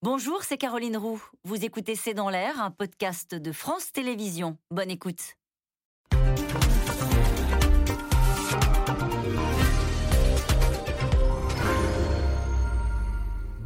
[0.00, 1.20] Bonjour, c'est Caroline Roux.
[1.42, 4.56] Vous écoutez C'est dans l'air, un podcast de France Télévisions.
[4.70, 5.34] Bonne écoute.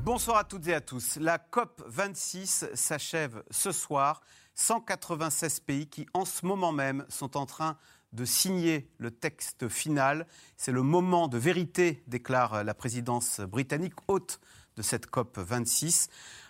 [0.03, 1.19] Bonsoir à toutes et à tous.
[1.21, 4.23] La COP 26 s'achève ce soir.
[4.55, 7.77] 196 pays qui, en ce moment même, sont en train
[8.15, 10.27] de signer le texte final.
[10.57, 14.41] C'est le moment de vérité, déclare la présidence britannique, haute
[14.77, 16.09] de cette COP 26.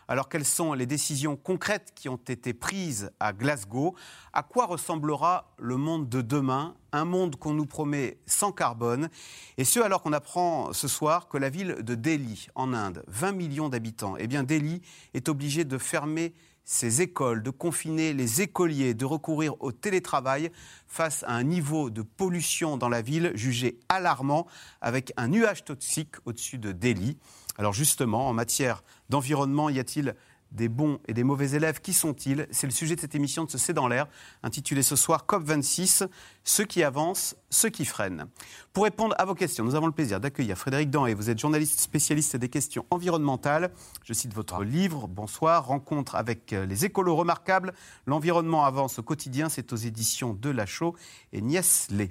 [0.09, 3.95] Alors quelles sont les décisions concrètes qui ont été prises à Glasgow?
[4.33, 6.75] À quoi ressemblera le monde de demain?
[6.93, 9.09] Un monde qu'on nous promet sans carbone.
[9.57, 13.33] Et ce alors qu'on apprend ce soir que la ville de Delhi, en Inde, 20
[13.33, 14.83] millions d'habitants, eh bien Delhi
[15.15, 16.35] est obligée de fermer
[16.65, 20.51] ses écoles, de confiner les écoliers, de recourir au télétravail
[20.87, 24.47] face à un niveau de pollution dans la ville jugé alarmant
[24.81, 27.17] avec un nuage toxique au-dessus de Delhi.
[27.59, 30.15] Alors justement, en matière d'environnement, y a-t-il
[30.53, 31.81] des bons et des mauvais élèves?
[31.81, 32.47] Qui sont-ils?
[32.51, 34.07] C'est le sujet de cette émission de ce C'est dans l'air,
[34.43, 36.09] intitulée ce soir COP26,
[36.45, 38.27] ceux qui avancent, ceux qui freinent.
[38.73, 41.15] Pour répondre à vos questions, nous avons le plaisir d'accueillir Frédéric Danhé.
[41.15, 43.73] Vous êtes journaliste spécialiste des questions environnementales.
[44.05, 47.73] Je cite votre livre, Bonsoir, Rencontre avec les écolos remarquables.
[48.07, 50.95] L'environnement avance au quotidien, c'est aux éditions de Lachaud
[51.33, 52.11] et Lé.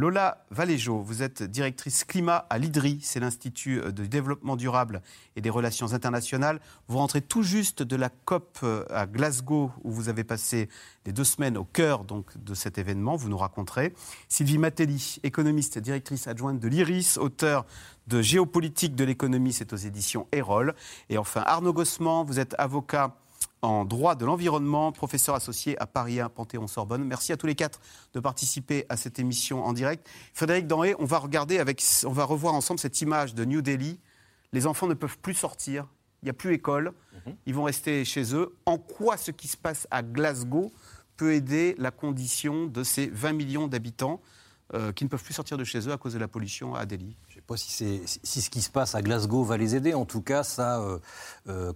[0.00, 5.02] Lola Valéjo, vous êtes directrice climat à l'IDRI, c'est l'Institut de développement durable
[5.34, 6.60] et des relations internationales.
[6.86, 10.68] Vous rentrez tout juste de la COP euh, à Glasgow, où vous avez passé
[11.04, 13.16] les deux semaines au cœur donc, de cet événement.
[13.16, 13.92] Vous nous raconterez.
[14.28, 17.66] Sylvie Matelli, économiste, directrice adjointe de l'IRIS, auteur
[18.06, 20.76] de Géopolitique de l'économie, c'est aux éditions Erol.
[21.08, 23.16] Et enfin, Arnaud Gossement, vous êtes avocat
[23.62, 27.04] en droit de l'environnement, professeur associé à Paris 1 Panthéon-Sorbonne.
[27.04, 27.80] Merci à tous les quatre
[28.14, 30.08] de participer à cette émission en direct.
[30.34, 31.62] Frédéric Danré, on va regarder
[32.04, 33.98] on va revoir ensemble cette image de New Delhi.
[34.52, 35.86] Les enfants ne peuvent plus sortir,
[36.22, 36.92] il n'y a plus école,
[37.46, 38.54] ils vont rester chez eux.
[38.66, 40.72] En quoi ce qui se passe à Glasgow
[41.16, 44.20] peut aider la condition de ces 20 millions d'habitants
[44.74, 46.86] euh, qui ne peuvent plus sortir de chez eux à cause de la pollution à
[46.86, 47.16] Delhi?
[47.48, 49.94] Pas si, si, ce qui se passe à Glasgow va les aider.
[49.94, 50.98] En tout cas, ça, euh,
[51.48, 51.72] euh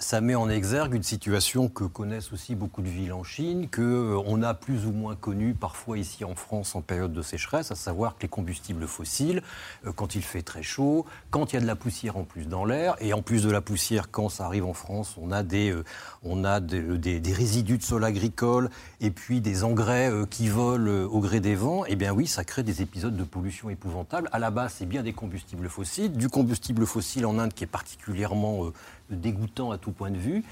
[0.00, 3.80] ça met en exergue une situation que connaissent aussi beaucoup de villes en Chine, que
[3.80, 7.70] euh, on a plus ou moins connue parfois ici en France en période de sécheresse,
[7.70, 9.42] à savoir que les combustibles fossiles,
[9.86, 12.48] euh, quand il fait très chaud, quand il y a de la poussière en plus
[12.48, 15.44] dans l'air, et en plus de la poussière, quand ça arrive en France, on a
[15.44, 15.78] des,
[16.24, 18.68] on a des, résidus de sol agricole
[19.00, 21.84] et puis des engrais qui volent au gré des vents.
[21.86, 24.28] Eh bien oui, ça crée des épisodes de pollution épouvantables.
[24.32, 27.68] À la base, c'est bien des combustibles fossiles, du combustible fossile en Inde qui est
[27.68, 28.72] particulièrement euh,
[29.10, 30.42] dégoûtant à tout point de vue.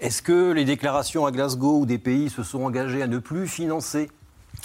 [0.00, 3.48] Est-ce que les déclarations à Glasgow où des pays se sont engagés à ne plus
[3.48, 4.10] financer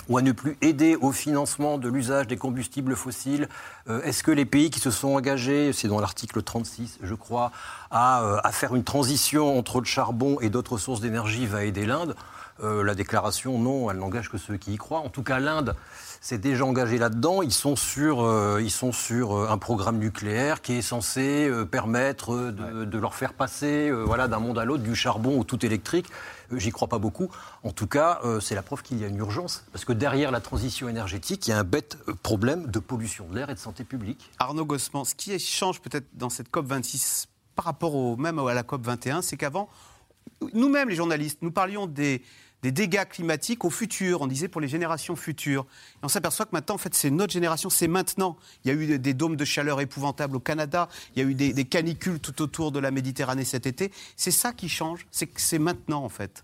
[0.10, 3.48] ou à ne plus aider au financement de l'usage des combustibles fossiles
[3.90, 7.52] euh, Est-ce que les pays qui se sont engagés, c'est dans l'article 36, je crois,
[7.90, 11.86] à, euh, à, faire une transition entre le charbon et d'autres sources d'énergie va aider
[11.86, 12.16] l'Inde?
[12.64, 15.02] La déclaration, non, elle n'engage que ceux qui y croient.
[15.02, 15.76] En tout cas, l'Inde
[16.22, 17.42] c'est déjà engagé là-dedans.
[17.42, 21.66] Ils sont sur, euh, ils sont sur euh, un programme nucléaire qui est censé euh,
[21.66, 26.08] permettre de, leur faire passer voilà, d'un monde à l'autre, du charbon au tout électrique.
[26.52, 27.30] J'y crois pas beaucoup.
[27.64, 29.66] En tout cas, c'est la preuve qu'il y a une urgence.
[29.72, 33.36] Parce que derrière la transition énergétique, il y a un bête problème de pollution de
[33.36, 34.32] l'air et de santé publique.
[34.40, 38.64] Arnaud Gossman, ce qui change peut-être dans cette COP26 par rapport au, même à la
[38.64, 39.70] COP21, c'est qu'avant,
[40.54, 42.24] nous-mêmes les journalistes, nous parlions des,
[42.64, 45.66] des dégâts climatiques au futur, on disait pour les générations futures.
[46.02, 48.38] On s'aperçoit que maintenant, en fait, c'est notre génération, c'est maintenant.
[48.64, 51.36] Il y a eu des dômes de chaleur épouvantables au Canada, il y a eu
[51.36, 53.92] des, des canicules tout autour de la Méditerranée cet été.
[54.16, 56.44] C'est ça qui change, c'est que c'est maintenant, en fait.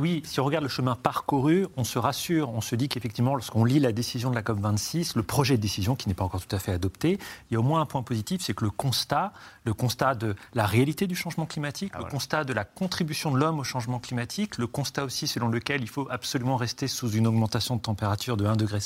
[0.00, 3.66] Oui, si on regarde le chemin parcouru, on se rassure, on se dit qu'effectivement, lorsqu'on
[3.66, 6.56] lit la décision de la COP26, le projet de décision qui n'est pas encore tout
[6.56, 7.18] à fait adopté,
[7.50, 9.34] il y a au moins un point positif, c'est que le constat,
[9.64, 13.38] le constat de la réalité du changement climatique, ah, le constat de la contribution de
[13.38, 17.26] l'homme au changement climatique, le constat aussi selon lequel il faut absolument rester sous une
[17.26, 18.80] augmentation de température de 1,5 degré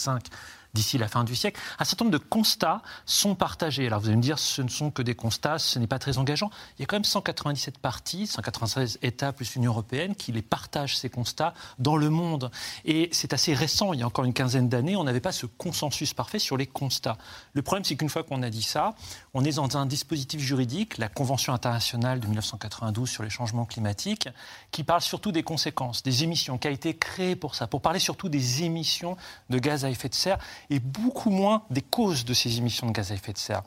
[0.75, 1.61] d'ici la fin du siècle.
[1.79, 3.87] Un certain nombre de constats sont partagés.
[3.87, 6.19] Alors vous allez me dire, ce ne sont que des constats, ce n'est pas très
[6.19, 6.51] engageant.
[6.79, 10.97] Il y a quand même 197 parties, 196 États plus l'Union européenne qui les partagent,
[10.97, 12.51] ces constats, dans le monde.
[12.85, 15.47] Et c'est assez récent, il y a encore une quinzaine d'années, on n'avait pas ce
[15.47, 17.17] consensus parfait sur les constats.
[17.53, 18.95] Le problème, c'est qu'une fois qu'on a dit ça,
[19.33, 24.29] on est dans un dispositif juridique, la Convention internationale de 1992 sur les changements climatiques,
[24.71, 27.99] qui parle surtout des conséquences, des émissions, qui a été créée pour ça, pour parler
[27.99, 29.17] surtout des émissions
[29.51, 30.39] de gaz à effet de serre
[30.71, 33.63] et beaucoup moins des causes de ces émissions de gaz à effet de serre.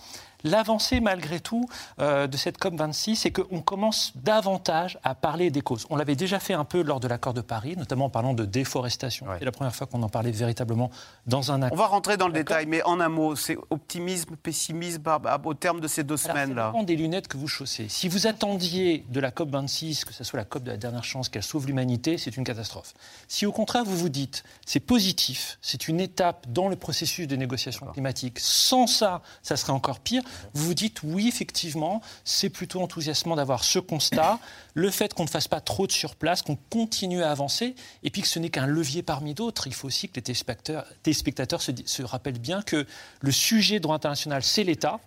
[0.48, 1.68] L'avancée, malgré tout,
[2.00, 5.86] euh, de cette COP26, c'est qu'on commence davantage à parler des causes.
[5.90, 8.46] On l'avait déjà fait un peu lors de l'accord de Paris, notamment en parlant de
[8.46, 9.26] déforestation.
[9.40, 10.90] C'est la première fois qu'on en parlait véritablement
[11.26, 11.78] dans un accord.
[11.78, 15.04] On va rentrer dans le détail, mais en un mot, c'est optimisme, pessimisme
[15.44, 16.72] au terme de ces deux semaines-là.
[16.74, 17.88] Ça des lunettes que vous chaussez.
[17.90, 21.30] Si vous attendiez de la COP26 que ce soit la COP de la dernière chance,
[21.30, 22.94] qu'elle sauve l'humanité, c'est une catastrophe.
[23.28, 27.36] Si au contraire vous vous dites c'est positif, c'est une étape dans le processus de
[27.36, 30.24] négociation climatique, sans ça, ça serait encore pire,
[30.54, 34.40] vous vous dites oui, effectivement, c'est plutôt enthousiasmant d'avoir ce constat,
[34.74, 38.22] le fait qu'on ne fasse pas trop de surplace, qu'on continue à avancer, et puis
[38.22, 39.68] que ce n'est qu'un levier parmi d'autres.
[39.68, 42.86] Il faut aussi que les téléspectateurs, téléspectateurs se, se rappellent bien que
[43.22, 45.00] le sujet droit international, c'est l'État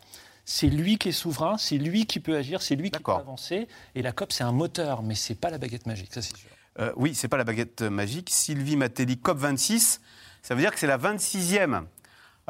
[0.44, 3.68] c'est lui qui est souverain, c'est lui qui peut agir, c'est lui qui peut avancer.
[3.94, 6.50] Et la COP, c'est un moteur, mais c'est pas la baguette magique, ça c'est sûr.
[6.80, 8.30] Euh, oui, c'est pas la baguette magique.
[8.30, 10.00] Sylvie Matteli, COP 26,
[10.42, 11.84] ça veut dire que c'est la 26e.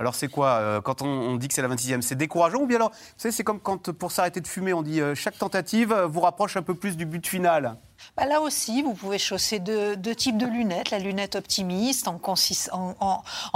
[0.00, 2.78] Alors c'est quoi euh, Quand on, dit que c'est la 26e, c'est décourageant ou bien
[2.78, 5.94] alors, vous savez, c'est comme quand pour s'arrêter de fumer, on dit euh, chaque tentative
[6.08, 7.76] vous rapproche un peu plus du but final.
[8.16, 10.90] Bah, là aussi, vous pouvez chausser deux, types de lunettes.
[10.90, 12.18] La lunette optimiste, en,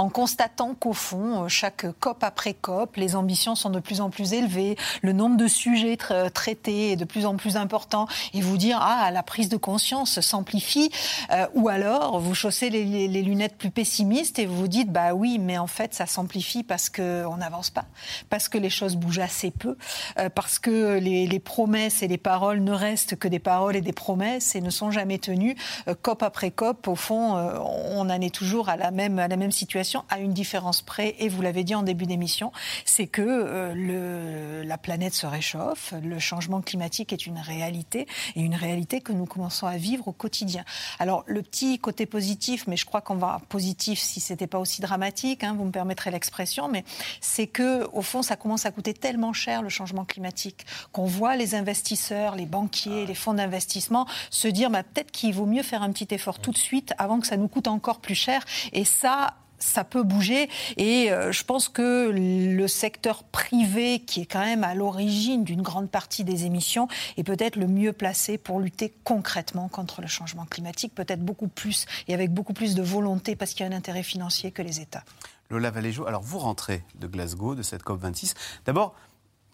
[0.09, 4.33] constatant qu'au fond, euh, chaque COP après COP, les ambitions sont de plus en plus
[4.33, 8.79] élevées, le nombre de sujets traités est de plus en plus important, et vous dire,
[8.81, 10.89] ah, la prise de conscience s'amplifie.
[11.31, 15.39] Euh, ou alors, vous chaussez les, lunettes plus pessimistes et vous vous dites, bah oui,
[15.39, 17.85] mais en fait, ça s'amplifie parce qu'on n'avance pas,
[18.29, 19.77] parce que les choses bougent assez peu,
[20.19, 23.93] euh, parce que les promesses et les paroles ne restent que des paroles et des
[23.93, 25.55] promesses et ne sont jamais tenus.
[25.87, 29.27] Euh, COP après COP, au fond, euh, on en est toujours à la même, à
[29.27, 32.51] la même situation, à une différence près, et vous l'avez dit en début d'émission,
[32.85, 38.41] c'est que euh, le, la planète se réchauffe, le changement climatique est une réalité, et
[38.41, 40.63] une réalité que nous commençons à vivre au quotidien.
[40.99, 44.81] Alors, le petit côté positif, mais je crois qu'on va positif si c'était pas aussi
[44.81, 46.83] dramatique, hein, vous me permettrez l'expression, mais
[47.21, 51.35] c'est que, au fond, ça commence à coûter tellement cher le changement climatique qu'on voit
[51.35, 53.07] les investisseurs, les banquiers, ah.
[53.07, 56.51] les fonds d'investissement se dire bah, peut-être qu'il vaut mieux faire un petit effort tout
[56.51, 58.43] de suite avant que ça nous coûte encore plus cher.
[58.73, 60.49] Et ça, ça peut bouger.
[60.77, 65.61] Et euh, je pense que le secteur privé, qui est quand même à l'origine d'une
[65.61, 66.87] grande partie des émissions,
[67.17, 71.85] est peut-être le mieux placé pour lutter concrètement contre le changement climatique, peut-être beaucoup plus
[72.07, 74.79] et avec beaucoup plus de volonté parce qu'il y a un intérêt financier que les
[74.79, 75.03] États.
[75.49, 78.33] Lola Valéjo, alors vous rentrez de Glasgow, de cette COP26.
[78.65, 78.95] D'abord,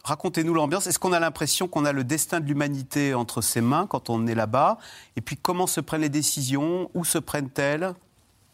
[0.04, 0.88] Racontez-nous l'ambiance.
[0.88, 4.26] Est-ce qu'on a l'impression qu'on a le destin de l'humanité entre ses mains quand on
[4.28, 4.78] est là-bas?
[5.16, 6.90] Et puis comment se prennent les décisions?
[6.94, 7.94] Où se prennent-elles?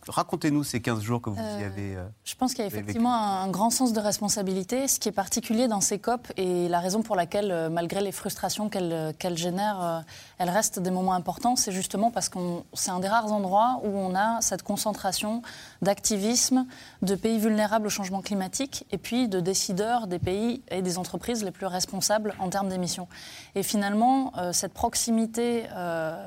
[0.09, 1.95] Racontez-nous ces 15 jours que vous y euh, avez.
[1.95, 4.88] Euh, je pense qu'il y a effectivement un grand sens de responsabilité.
[4.88, 8.12] Ce qui est particulier dans ces COP et la raison pour laquelle, euh, malgré les
[8.12, 10.04] frustrations qu'elles génèrent,
[10.38, 12.39] elles restent des moments importants, c'est justement parce que
[12.74, 15.42] c'est un des rares endroits où on a cette concentration
[15.81, 16.65] d'activisme,
[17.01, 21.44] de pays vulnérables au changement climatique et puis de décideurs des pays et des entreprises
[21.44, 23.07] les plus responsables en termes d'émissions.
[23.56, 25.65] Et finalement, cette proximité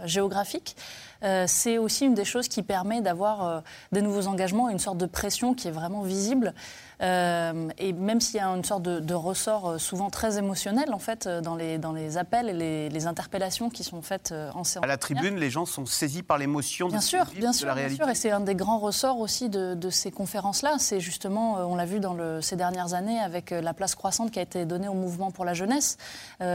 [0.04, 0.76] géographique,
[1.22, 3.60] euh, c'est aussi une des choses qui permet d'avoir euh,
[3.92, 6.54] des nouveaux engagements, une sorte de pression qui est vraiment visible.
[7.02, 10.98] Euh, et même s'il y a une sorte de, ressort euh, souvent très émotionnel, en
[10.98, 14.84] fait, euh, dans les, dans les appels et les, interpellations qui sont faites en séance.
[14.84, 17.96] À la tribune, les gens sont saisis par l'émotion de, sûr, bien sûr, la réalité.
[17.96, 20.74] Bien sûr, et c'est un des grands ressorts aussi de, ces conférences-là.
[20.78, 24.38] C'est justement, on l'a vu dans le, ces dernières années avec la place croissante qui
[24.38, 25.96] a été donnée au mouvement pour la jeunesse.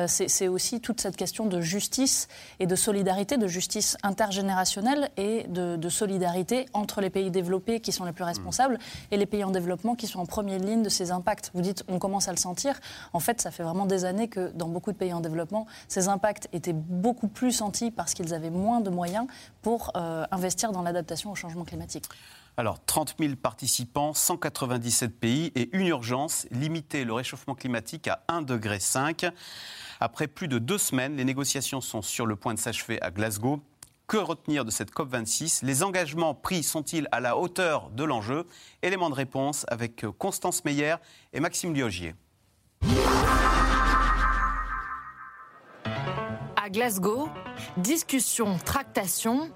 [0.05, 2.27] c'est aussi toute cette question de justice
[2.59, 7.91] et de solidarité, de justice intergénérationnelle et de, de solidarité entre les pays développés qui
[7.91, 8.77] sont les plus responsables
[9.09, 11.49] et les pays en développement qui sont en première ligne de ces impacts.
[11.53, 12.77] Vous dites, on commence à le sentir.
[13.13, 16.09] En fait, ça fait vraiment des années que dans beaucoup de pays en développement, ces
[16.09, 19.27] impacts étaient beaucoup plus sentis parce qu'ils avaient moins de moyens
[19.61, 22.09] pour euh, investir dans l'adaptation au changement climatique.
[22.57, 28.43] Alors, 30 000 participants, 197 pays et une urgence, limiter le réchauffement climatique à 1,5
[28.43, 28.79] degré.
[30.01, 33.61] Après plus de deux semaines, les négociations sont sur le point de s'achever à Glasgow.
[34.07, 38.45] Que retenir de cette COP26 Les engagements pris sont-ils à la hauteur de l'enjeu?
[38.83, 40.95] Élément de réponse avec Constance Meyer
[41.33, 42.13] et Maxime Liogier.
[46.55, 47.29] À Glasgow,
[47.77, 49.49] discussion, tractation,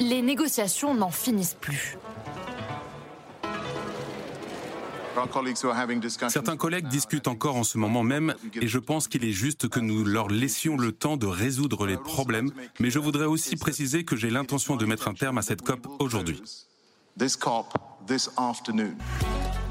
[0.00, 1.98] les négociations n'en finissent plus.
[6.28, 9.80] Certains collègues discutent encore en ce moment même et je pense qu'il est juste que
[9.80, 12.50] nous leur laissions le temps de résoudre les problèmes,
[12.80, 15.86] mais je voudrais aussi préciser que j'ai l'intention de mettre un terme à cette COP
[15.98, 16.42] aujourd'hui.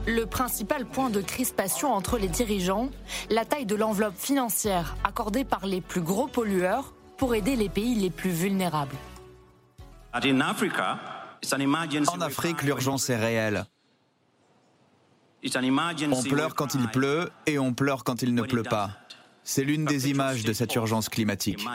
[0.07, 2.89] Le principal point de crispation entre les dirigeants,
[3.29, 7.95] la taille de l'enveloppe financière accordée par les plus gros pollueurs pour aider les pays
[7.95, 8.95] les plus vulnérables.
[10.13, 13.65] En Afrique, l'urgence est réelle.
[15.43, 18.91] On pleure quand il pleut et on pleure quand il ne pleut pas.
[19.43, 21.65] C'est l'une des images de cette urgence climatique.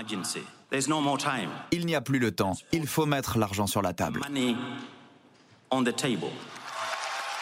[1.73, 2.57] Il n'y a plus le temps.
[2.73, 4.21] Il faut mettre l'argent sur la table.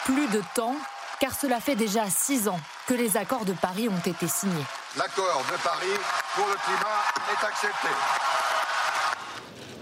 [0.05, 0.75] Plus de temps,
[1.19, 4.53] car cela fait déjà six ans que les accords de Paris ont été signés.
[4.97, 5.99] L'accord de Paris
[6.35, 7.87] pour le climat est accepté.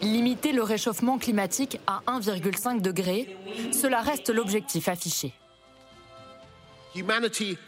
[0.02, 3.38] Limiter le réchauffement climatique à 1,5 degré,
[3.72, 5.34] cela reste l'objectif affiché.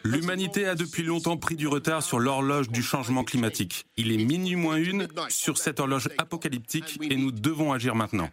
[0.03, 3.86] L'humanité a depuis longtemps pris du retard sur l'horloge du changement climatique.
[3.98, 8.29] Il est minuit moins une sur cette horloge apocalyptique et nous devons agir maintenant.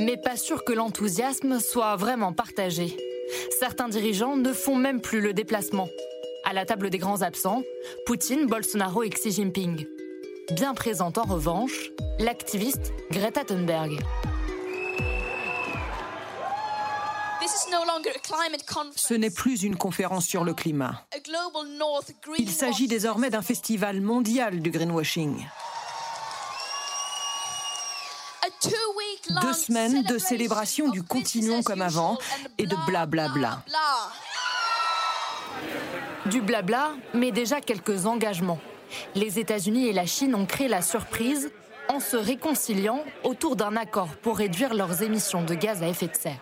[0.00, 2.96] Mais pas sûr que l'enthousiasme soit vraiment partagé.
[3.58, 5.88] Certains dirigeants ne font même plus le déplacement.
[6.44, 7.62] À la table des grands absents,
[8.06, 9.86] Poutine, Bolsonaro et Xi Jinping.
[10.52, 11.90] Bien présente en revanche,
[12.20, 13.98] l'activiste Greta Thunberg.
[18.96, 21.04] Ce n'est plus une conférence sur le climat.
[22.38, 25.46] Il s'agit désormais d'un festival mondial du greenwashing.
[29.42, 32.18] Deux semaines de célébration du continuons comme avant
[32.58, 33.62] et de blablabla.
[36.26, 38.60] Du blabla, mais déjà quelques engagements.
[39.14, 41.50] Les États-Unis et la Chine ont créé la surprise
[41.88, 46.16] en se réconciliant autour d'un accord pour réduire leurs émissions de gaz à effet de
[46.16, 46.40] serre.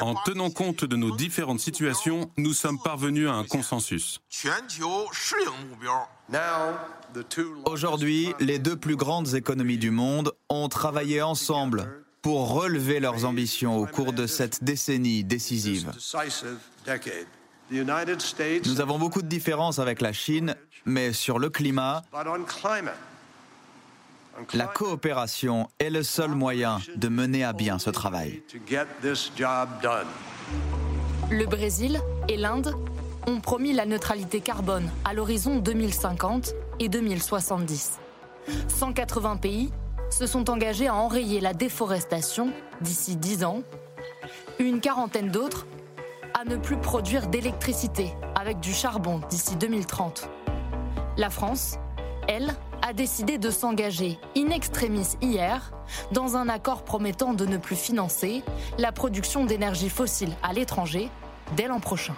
[0.00, 4.20] En tenant compte de nos différentes situations, nous sommes parvenus à un consensus.
[7.64, 13.76] Aujourd'hui, les deux plus grandes économies du monde ont travaillé ensemble pour relever leurs ambitions
[13.78, 15.90] au cours de cette décennie décisive.
[18.64, 20.54] Nous avons beaucoup de différences avec la Chine,
[20.84, 22.02] mais sur le climat,
[24.54, 28.42] la coopération est le seul moyen de mener à bien ce travail.
[31.30, 32.74] Le Brésil et l'Inde
[33.26, 37.98] ont promis la neutralité carbone à l'horizon 2050 et 2070.
[38.68, 39.72] 180 pays
[40.10, 43.62] se sont engagés à enrayer la déforestation d'ici 10 ans.
[44.58, 45.66] Une quarantaine d'autres
[46.38, 50.28] à ne plus produire d'électricité avec du charbon d'ici 2030.
[51.16, 51.78] La France,
[52.28, 55.72] elle, a décidé de s'engager in extremis hier
[56.10, 58.42] dans un accord promettant de ne plus financer
[58.76, 61.08] la production d'énergie fossile à l'étranger
[61.56, 62.14] dès l'an prochain.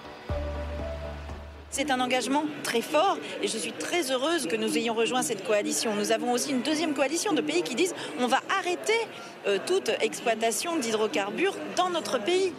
[1.71, 5.44] C'est un engagement très fort et je suis très heureuse que nous ayons rejoint cette
[5.44, 5.94] coalition.
[5.97, 8.92] Nous avons aussi une deuxième coalition de pays qui disent on va arrêter
[9.47, 12.52] euh, toute exploitation d'hydrocarbures dans notre pays.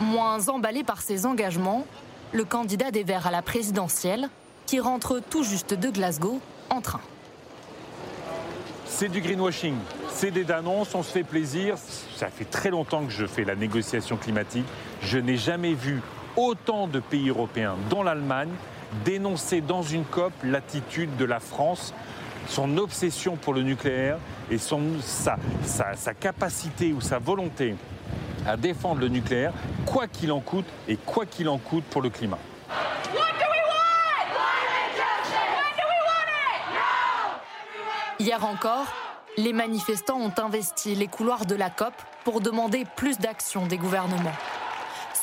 [0.00, 1.86] Moins emballé par ces engagements,
[2.32, 4.28] le candidat des Verts à la présidentielle,
[4.66, 7.00] qui rentre tout juste de Glasgow en train.
[8.94, 9.74] C'est du greenwashing,
[10.10, 11.76] c'est des annonces, on se fait plaisir.
[12.14, 14.66] Ça fait très longtemps que je fais la négociation climatique.
[15.02, 16.00] Je n'ai jamais vu
[16.36, 18.50] autant de pays européens, dont l'Allemagne,
[19.04, 21.94] dénoncer dans une COP l'attitude de la France,
[22.46, 24.18] son obsession pour le nucléaire
[24.50, 27.74] et sa capacité ou sa volonté
[28.46, 29.54] à défendre le nucléaire,
[29.86, 32.38] quoi qu'il en coûte et quoi qu'il en coûte pour le climat.
[38.22, 38.86] Hier encore,
[39.36, 44.36] les manifestants ont investi les couloirs de la COP pour demander plus d'action des gouvernements.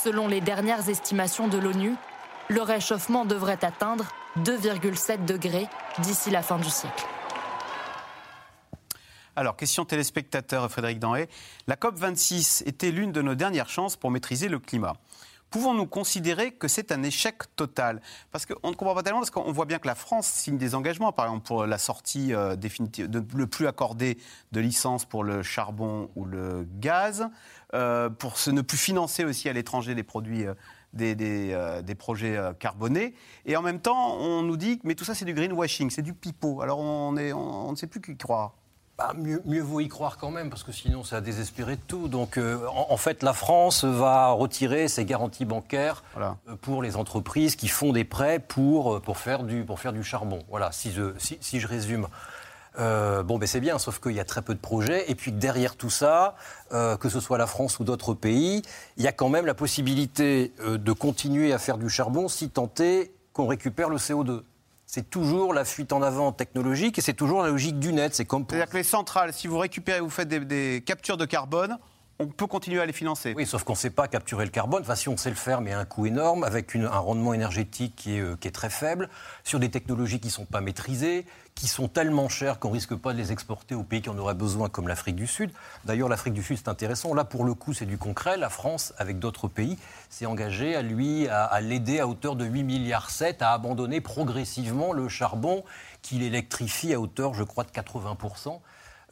[0.03, 1.95] Selon les dernières estimations de l'ONU,
[2.49, 4.03] le réchauffement devrait atteindre
[4.39, 7.05] 2,7 degrés d'ici la fin du siècle.
[9.37, 11.29] Alors, question téléspectateur, Frédéric Danré.
[11.67, 14.97] La COP26 était l'une de nos dernières chances pour maîtriser le climat.
[15.49, 18.01] Pouvons-nous considérer que c'est un échec total?
[18.31, 20.75] Parce qu'on ne comprend pas tellement, parce qu'on voit bien que la France signe des
[20.75, 23.09] engagements, par exemple pour la sortie euh, définitive,
[23.49, 24.17] plus accordé
[24.51, 27.29] de licences pour le charbon ou le gaz,
[27.73, 29.95] euh, pour ne plus financer aussi à l'étranger.
[29.95, 30.53] Euh,
[31.83, 33.13] des, projets carbonés.
[33.45, 36.13] Et en même temps, on nous dit mais tout ça, c'est du greenwashing, c'est du
[36.13, 36.61] pipeau.
[36.61, 38.55] Alors on ne sait plus qui croire.
[38.99, 41.81] Bah, mieux, mieux, vaut y croire quand même, parce que sinon ça a désespéré de
[41.87, 42.09] tout.
[42.09, 46.35] Donc euh, en, en, fait, la France va retirer ses garanties bancaires voilà.
[46.49, 49.93] euh, pour les entreprises qui font des prêts pour, euh, pour, faire, du, pour faire
[49.93, 50.39] du charbon.
[50.49, 52.09] Voilà, si je, si, si je résume.
[52.77, 55.09] Euh, bon, ben c'est bien, sauf qu'il y a très peu de projets.
[55.09, 56.35] Et puis derrière tout ça,
[56.73, 58.63] euh, que ce soit la France ou d'autres pays,
[58.97, 62.69] il y a quand même la possibilité de continuer à faire du charbon si tant
[62.79, 64.41] est qu'on récupère le CO2
[64.91, 68.15] c'est toujours la fuite en avant technologique et c'est toujours la logique du net.
[68.15, 71.25] C'est comme C'est-à-dire que les centrales, si vous récupérez, vous faites des, des captures de
[71.25, 71.77] carbone,
[72.17, 73.35] on peut continuer à les financer.
[73.37, 74.81] Oui, sauf qu'on ne sait pas capturer le carbone.
[74.81, 77.95] Enfin, si on sait le faire, mais à un coût énorme, avec un rendement énergétique
[77.97, 79.09] qui est, euh, qui est, très faible,
[79.43, 81.27] sur des technologies qui ne sont pas maîtrisées,
[81.59, 84.17] qui sont tellement chères qu'on ne risque pas de les exporter aux pays qui en
[84.17, 85.51] auraient besoin, comme l'Afrique du Sud.
[85.83, 87.13] D'ailleurs, l'Afrique du Sud, c'est intéressant.
[87.13, 88.37] Là, pour le coup, c'est du concret.
[88.37, 89.77] La France, avec d'autres pays,
[90.09, 93.99] s'est engagée à lui, à, à l'aider à hauteur de 8 milliards 7 à abandonner
[93.99, 95.65] progressivement le charbon
[96.01, 98.15] qu'il électrifie à hauteur, je crois, de 80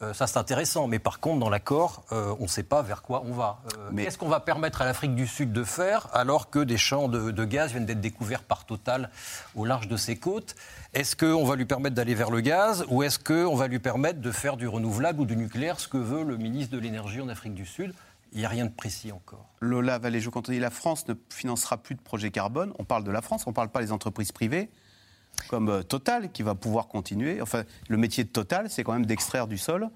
[0.02, 0.86] euh, ça, c'est intéressant.
[0.86, 3.60] Mais par contre, dans l'accord, euh, on ne sait pas vers quoi on va.
[3.76, 7.08] Euh, qu'est-ce qu'on va permettre à l'Afrique du Sud de faire alors que des champs
[7.08, 9.10] de, gaz viennent d'être découverts par Total
[9.56, 10.54] au large de ses côtes?
[10.94, 14.20] Est-ce qu'on va lui permettre d'aller vers le gaz ou est-ce qu'on va lui permettre
[14.20, 17.28] de faire du renouvelable ou du nucléaire, ce que veut le ministre de l'Énergie en
[17.28, 17.92] Afrique du Sud?
[18.32, 19.46] Il n'y a rien de précis encore.
[19.60, 23.04] Lola Valéjo, quand on dit la France ne financera plus de projets carbone, on parle
[23.04, 24.68] de la France, on ne parle pas des entreprises privées
[25.48, 27.40] comme euh, Total, qui va pouvoir continuer.
[27.40, 29.88] Enfin, le métier de Total, c'est quand même d'extraire du sol.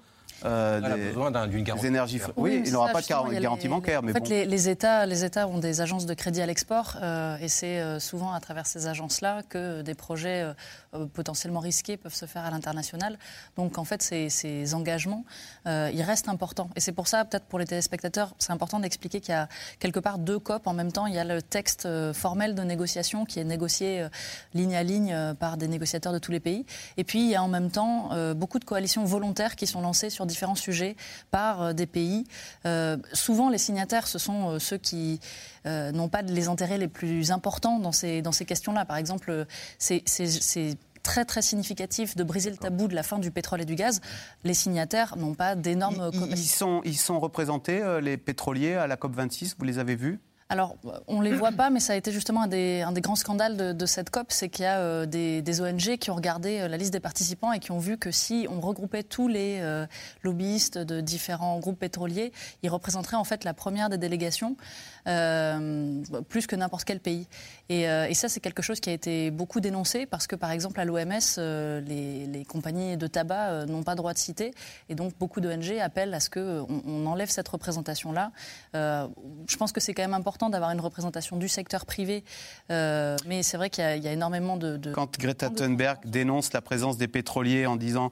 [0.45, 1.87] Euh, a besoin d'une garantie.
[1.87, 2.19] énergies.
[2.35, 4.03] Oui, il n'aura pas de garantie bancaire.
[4.03, 7.37] Mais en fait, les, États, les États ont des agences de crédit à l'export, euh,
[7.39, 10.53] et c'est euh, souvent à travers ces agences-là que des projets
[10.93, 13.17] euh, potentiellement risqués peuvent se faire à l'international.
[13.55, 15.23] Donc en fait, ces, ces engagements,
[15.67, 16.69] euh, ils restent importants.
[16.75, 19.47] Et c'est pour ça, peut-être pour les téléspectateurs, c'est important d'expliquer qu'il y a
[19.79, 21.07] quelque part deux COP en même temps.
[21.07, 24.07] Il y a le texte formel de négociation qui est négocié
[24.53, 26.65] ligne à ligne par des négociateurs de tous les pays.
[26.97, 30.09] Et puis il y a en même temps beaucoup de coalitions volontaires qui sont lancées
[30.09, 30.95] sur différents sujets
[31.31, 32.25] par des pays.
[33.13, 35.19] souvent, les signataires, ce sont ceux qui
[35.65, 38.85] n'ont pas les intérêts les plus importants dans ces, dans ces questions-là.
[38.85, 39.45] Par exemple,
[39.77, 40.03] c'est
[41.03, 44.01] très très significatif de briser le tabou de la fin du pétrole et du gaz,
[44.43, 46.09] les signataires n'ont pas d'énormes...
[46.31, 50.19] Ils, sont, ils sont représentés, euh, les pétroliers, à la COP26, vous les avez vus?
[50.53, 50.75] Alors,
[51.07, 53.85] on ne les voit pas, mais ça a été justement un des, grands scandales de,
[53.87, 56.93] cette COP, c'est qu'il y a euh, des, ONG qui ont regardé euh, la liste
[56.93, 59.63] des participants et qui ont vu que si on regroupait tous les
[60.21, 62.31] lobbyistes de différents groupes pétroliers,
[62.61, 64.55] ils représenteraient en fait la première des délégations.
[65.07, 67.27] Euh, plus que n'importe quel pays.
[67.71, 70.79] Euh, et, ça, c'est quelque chose qui a été beaucoup dénoncé parce que, par exemple,
[70.79, 74.53] à l'OMS, euh, les, compagnies de tabac n'ont pas droit de citer.
[74.89, 78.31] Et donc, beaucoup d'ONG appellent à ce qu'on on enlève cette représentation-là.
[78.73, 82.23] je pense que c'est quand même important d'avoir une représentation du secteur privé.
[82.69, 84.91] mais c'est vrai qu'il y, a énormément de, de...
[84.91, 88.11] Quand Greta Thunberg dénonce la présence des pétroliers en disant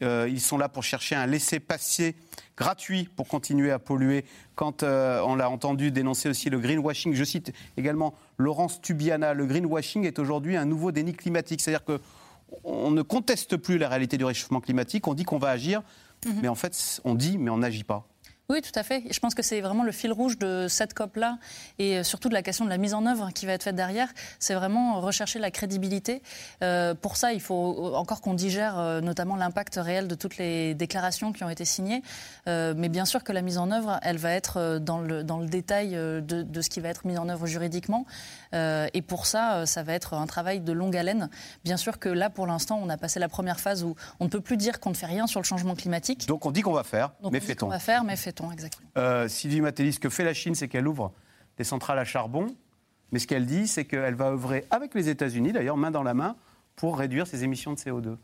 [0.00, 2.16] euh, ils sont là pour chercher un laissez-passer
[2.56, 4.24] gratuit pour continuer à polluer.
[4.54, 9.46] Quand euh, on l'a entendu dénoncer aussi le greenwashing, je cite également Laurence Tubiana, le
[9.46, 11.60] greenwashing est aujourd'hui un nouveau déni climatique.
[11.60, 15.82] C'est-à-dire qu'on ne conteste plus la réalité du réchauffement climatique, on dit qu'on va agir,
[16.26, 16.40] mhm.
[16.42, 18.06] mais en fait on dit mais on n'agit pas.
[18.52, 19.04] Oui, tout à fait.
[19.10, 21.38] Je pense que c'est vraiment le fil rouge de cette COP-là
[21.78, 23.76] et euh, surtout de la question de la mise en œuvre qui va être faite
[23.76, 24.08] derrière.
[24.40, 26.20] C'est vraiment rechercher la crédibilité.
[26.62, 30.74] Euh, pour ça, il faut encore qu'on digère euh, notamment l'impact réel de toutes les
[30.74, 32.02] déclarations qui ont été signées.
[32.46, 35.46] mais bien sûr que la mise en œuvre, elle va être dans le, dans le
[35.46, 38.04] détail de, de ce qui va être mis en œuvre juridiquement.
[38.52, 41.30] et pour ça, ça va être un travail de longue haleine.
[41.64, 44.28] Bien sûr que là, pour l'instant, on a passé la première phase où on ne
[44.28, 46.26] peut plus dire qu'on ne fait rien sur le changement climatique.
[46.26, 47.66] Donc on dit qu'on va faire, mais fait-on?
[47.66, 48.88] On va faire, mais fait-on exactement.
[48.96, 51.12] Euh, Sylvie Matélis, ce que fait la Chine, c'est qu'elle ouvre
[51.58, 52.46] des centrales à charbon,
[53.12, 56.14] mais ce qu'elle dit, c'est qu'elle va œuvrer avec les États-Unis, d'ailleurs, main dans la
[56.14, 56.36] main,
[56.74, 58.16] pour réduire ses émissions de CO2.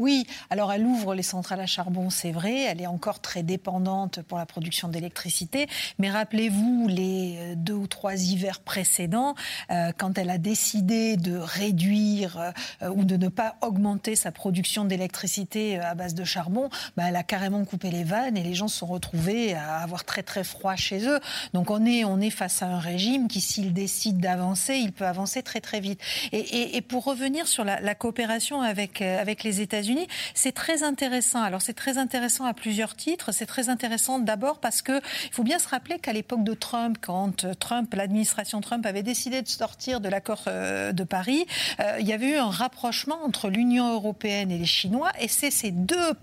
[0.00, 4.22] Oui, alors elle ouvre les centrales à charbon, c'est vrai, elle est encore très dépendante
[4.22, 5.66] pour la production d'électricité,
[5.98, 9.34] mais rappelez-vous les euh, deux ou trois hivers précédents,
[9.70, 14.86] euh, quand elle a décidé de réduire euh, ou de ne pas augmenter sa production
[14.86, 18.68] d'électricité à base de charbon, bah, elle a carrément coupé les vannes et les gens
[18.68, 21.20] se sont retrouvés à avoir très très froid chez eux.
[21.52, 25.06] Donc on est, on est face à un régime qui, s'il décide d'avancer, il peut
[25.06, 26.00] avancer très très vite.
[26.32, 30.06] Et, pour revenir sur la, la coopération avec, avec les États-Unis.
[30.34, 31.42] C'est très intéressant.
[31.42, 33.32] Alors c'est très intéressant à plusieurs titres.
[33.32, 36.98] C'est très intéressant d'abord parce que il faut bien se rappeler qu'à l'époque de Trump,
[37.00, 41.46] quand Trump, l'administration Trump avait décidé de sortir de l'accord euh, de Paris,
[41.80, 45.50] euh, il y avait eu un rapprochement entre l'Union européenne et les Chinois, et c'est
[45.50, 46.14] ces deux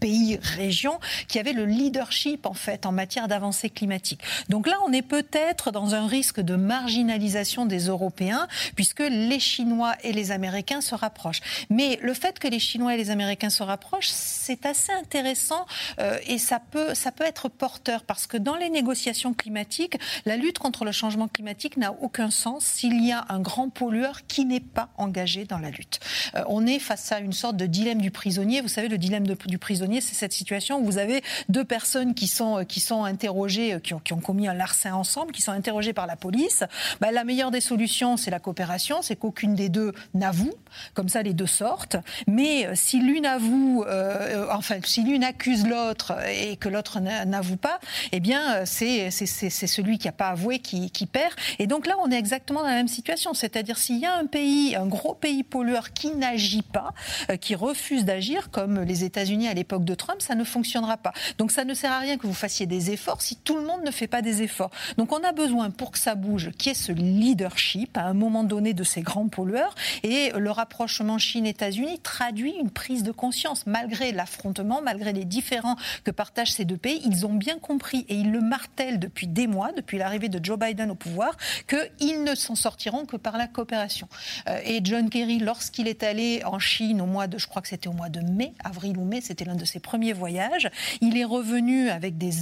[0.00, 4.20] pays, régions qui avaient le leadership en fait en matière d'avancée climatique.
[4.48, 9.94] Donc là, on est peut-être dans un risque de marginalisation des Européens puisque les Chinois
[10.02, 11.40] et les Américains se rapprochent.
[11.70, 15.66] Mais le fait que les Chinois et les Américains se rapprochent, c'est assez intéressant
[15.98, 20.36] euh, et ça peut, ça peut être porteur parce que dans les négociations climatiques, la
[20.36, 24.44] lutte contre le changement climatique n'a aucun sens s'il y a un grand pollueur qui
[24.44, 26.00] n'est pas engagé dans la lutte.
[26.34, 28.60] Euh, on est face à une sorte de dilemme du prisonnier.
[28.60, 32.26] Vous savez, le dilemme du prisonnier, c'est cette situation où vous avez deux personnes qui
[32.26, 35.92] sont, qui sont interrogées, qui ont, qui ont commis un larcin ensemble, qui sont interrogées
[35.92, 36.64] par la police.
[37.00, 40.54] Bah, la meilleure des solutions, c'est la coopération, c'est qu'aucune des deux n'avoue.
[40.94, 41.96] Comme ça, les deux sortent.
[42.26, 47.80] Mais si l'une avoue, euh, enfin, si l'une accuse l'autre et que l'autre n'avoue pas,
[48.12, 51.32] eh bien, c'est celui qui n'a pas avoué qui, qui perd.
[51.58, 53.34] Et donc là, on est exactement dans la même situation.
[53.34, 56.92] C'est-à-dire, s'il y a un pays, un gros pays pollueur qui n'agit pas,
[57.30, 61.12] euh, qui refuse d'agir, comme les États-Unis à l'époque de Trump, ça ne fonctionnera pas.
[61.38, 63.82] Donc ça ne sert à rien que vous fassiez des efforts si tout le monde
[63.84, 64.70] ne fait pas des efforts.
[64.98, 68.14] Donc on a besoin, pour que ça bouge, qu'il y ait ce leadership à un
[68.14, 69.74] moment donné de ces grands pollueurs.
[70.02, 73.66] Et le rapprochement Chine-États-Unis traduit une prise de conscience.
[73.66, 78.16] Malgré l'affrontement, malgré les différends que partagent ces deux pays, ils ont bien compris et
[78.16, 82.34] ils le martèlent depuis des mois, depuis l'arrivée de Joe Biden au pouvoir, qu'ils ne
[82.34, 84.08] s'en sortiront que par la coopération.
[84.48, 87.68] Euh, et John Kerry, lorsqu'il est allé en Chine au mois de, je crois que
[87.68, 91.16] c'était au mois de mai, avril ou mai, c'était l'un de ses premiers voyages, il
[91.16, 92.32] est revenu avec des,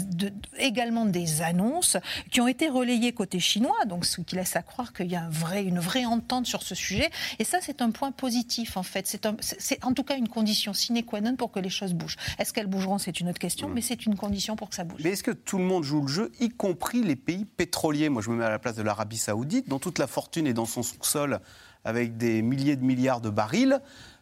[0.59, 1.97] également des annonces
[2.31, 5.23] qui ont été relayées côté chinois, donc ce qui laisse à croire qu'il y a
[5.23, 7.11] un vrai, une vraie entente sur ce sujet.
[7.39, 9.07] Et ça, c'est un point positif en fait.
[9.41, 12.17] C'est en tout cas une condition sine qua non pour que les choses bougent.
[12.39, 13.75] Est-ce qu'elles bougeront C'est une autre question, mmh.
[13.75, 15.01] mais c'est une condition pour que ça bouge.
[15.03, 18.09] Mais est-ce que tout le monde joue le jeu, y compris les pays pétroliers?
[18.09, 20.55] Moi, je me mets à la place de l'Arabie Saoudite, dont toute la fortune est
[20.55, 21.41] dans son sous-sol
[21.85, 23.81] avec des milliers de milliards de barils.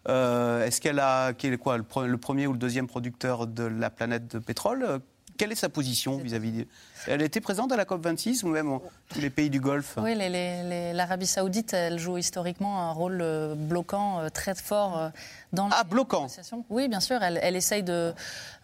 [0.08, 4.28] Euh, est-ce qu'elle a, est quoi, le, premier ou le deuxième producteur de la planète
[4.28, 5.00] de pétrole
[5.36, 6.66] Quelle est sa position vis-à-vis
[7.06, 8.78] Elle était présente à la COP26 ou même
[9.10, 9.98] tous les pays du Golfe?
[9.98, 10.14] Oui,
[10.94, 15.10] l'Arabie saoudite, elle joue historiquement un rôle euh, bloquant euh, très fort
[15.52, 16.28] dans ah, bloquant
[16.70, 17.22] Oui, bien sûr.
[17.22, 18.14] Elle, elle essaye de,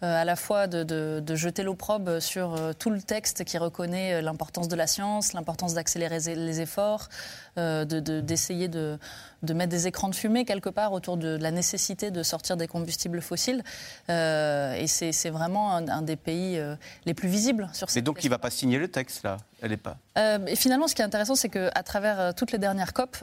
[0.01, 0.83] à la fois de,
[1.19, 6.17] de jeter l'opprobre sur tout le texte qui reconnaît l'importance de la science, l'importance d'accélérer
[6.35, 7.09] les efforts,
[7.57, 8.97] d'essayer de,
[9.43, 12.67] de, mettre des écrans de fumée quelque part autour de, la nécessité de sortir des
[12.67, 13.63] combustibles fossiles.
[14.09, 18.23] Euh, et c'est vraiment un, des pays euh, les plus visibles sur cette Et donc
[18.23, 19.97] il ne va pas signer le texte là elle est pas.
[20.19, 23.17] Euh, et finalement, ce qui est intéressant, c'est qu'à travers toutes les dernières COP,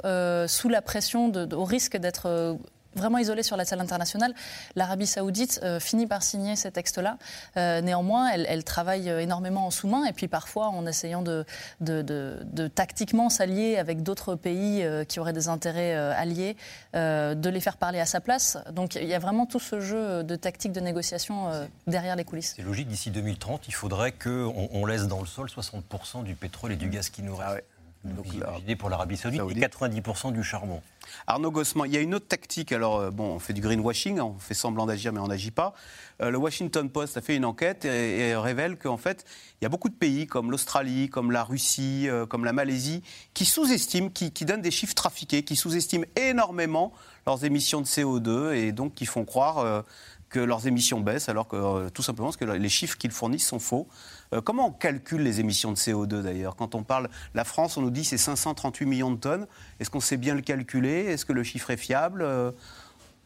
[0.49, 2.59] sous la pression, de, au risque d'être
[2.97, 4.35] vraiment isolée sur la scène internationale.
[4.77, 7.19] L'Arabie saoudite euh, finit par signer ces textes-là.
[7.57, 11.45] Euh, néanmoins, elle, travaille énormément en sous-main et puis parfois en essayant de,
[11.81, 16.57] de, tactiquement s'allier avec d'autres pays euh, qui auraient des intérêts alliés,
[16.95, 18.59] de les faire parler à sa place.
[18.73, 21.51] Donc il y a vraiment tout ce jeu de tactique de négociation
[21.87, 22.55] derrière les coulisses.
[22.57, 26.73] C'est logique, d'ici 2030, il faudrait qu'on on laisse dans le sol 60% du pétrole
[26.73, 27.51] et du gaz qui nous reste.
[27.57, 27.74] Ah
[28.05, 30.83] donc, imaginez pour l'Arabie Saoudite, et 90% du charbon.
[31.27, 32.73] Arnaud Gossman, il y a une autre tactique.
[32.73, 35.75] Alors, euh, bon, on fait du greenwashing, on fait semblant d'agir, mais on n'agit pas.
[36.21, 39.25] Euh, le Washington Post a fait une enquête et, révèle qu'en fait,
[39.61, 43.03] il y a beaucoup de pays comme l'Australie, comme la Russie, euh, comme la Malaisie,
[43.33, 46.93] qui sous-estiment, qui, donnent des chiffres trafiqués, qui sous-estiment énormément
[47.27, 49.85] leurs émissions de CO2 et donc qui font croire
[50.29, 53.59] que leurs émissions baissent, alors que tout simplement parce que les chiffres qu'ils fournissent sont
[53.59, 53.89] faux.
[54.33, 56.57] Euh, comment on calcule les émissions de CO2 d'ailleurs?
[56.57, 59.47] Quand on parle, la France, on nous dit c'est 538 millions de tonnes.
[59.81, 61.07] Est-ce qu'on sait bien le calculer?
[61.07, 62.23] Est-ce que le chiffre est fiable?
[62.23, 62.51] Euh,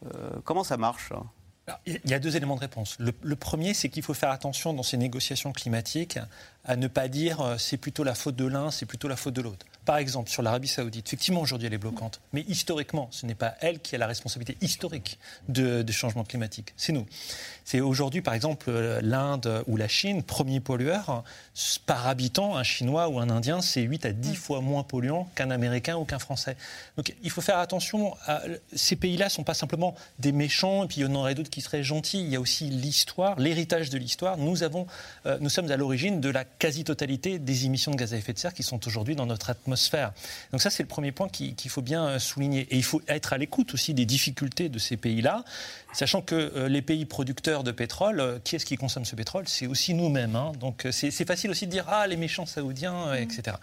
[0.05, 1.11] euh, Comment ça marche?
[1.85, 2.95] Il y a deux éléments de réponse.
[2.97, 6.17] Le, le premier, c'est qu'il faut faire attention dans ces négociations climatiques
[6.65, 9.41] à ne pas dire c'est plutôt la faute de l'un, c'est plutôt la faute de
[9.41, 12.21] l'autre par exemple, sur l'Arabie Saoudite, effectivement, aujourd'hui, elle est bloquante.
[12.31, 16.75] Mais historiquement, ce n'est pas elle qui a la responsabilité historique de, changement climatique.
[16.77, 17.07] C'est nous.
[17.69, 18.71] C'est aujourd'hui, par exemple,
[19.03, 21.23] l'Inde ou la Chine, premier pollueur.
[21.85, 25.51] Par habitant, un Chinois ou un Indien, c'est 8 à 10 fois moins polluant qu'un
[25.51, 26.57] Américain ou qu'un Français.
[26.97, 28.15] Donc il faut faire attention.
[28.25, 28.41] À,
[28.73, 31.51] ces pays-là ne sont pas simplement des méchants, et puis il y en aurait d'autres
[31.51, 32.21] qui seraient gentils.
[32.21, 34.37] Il y a aussi l'histoire, l'héritage de l'histoire.
[34.37, 34.87] Nous, avons,
[35.27, 38.39] euh, nous sommes à l'origine de la quasi-totalité des émissions de gaz à effet de
[38.39, 40.11] serre qui sont aujourd'hui dans notre atmosphère
[40.51, 42.61] donc ça, c'est le premier point qu'il faut bien euh, souligner.
[42.71, 45.43] Et il faut être à l'écoute aussi des difficultés de ces pays-là,
[45.93, 49.47] sachant que euh, les pays producteurs de pétrole, euh, qui est-ce qui consomme ce pétrole?
[49.47, 50.35] C'est aussi nous-mêmes.
[50.35, 50.51] Hein.
[50.59, 53.57] Donc c'est facile aussi de dire, ah, les méchants saoudiens, etc.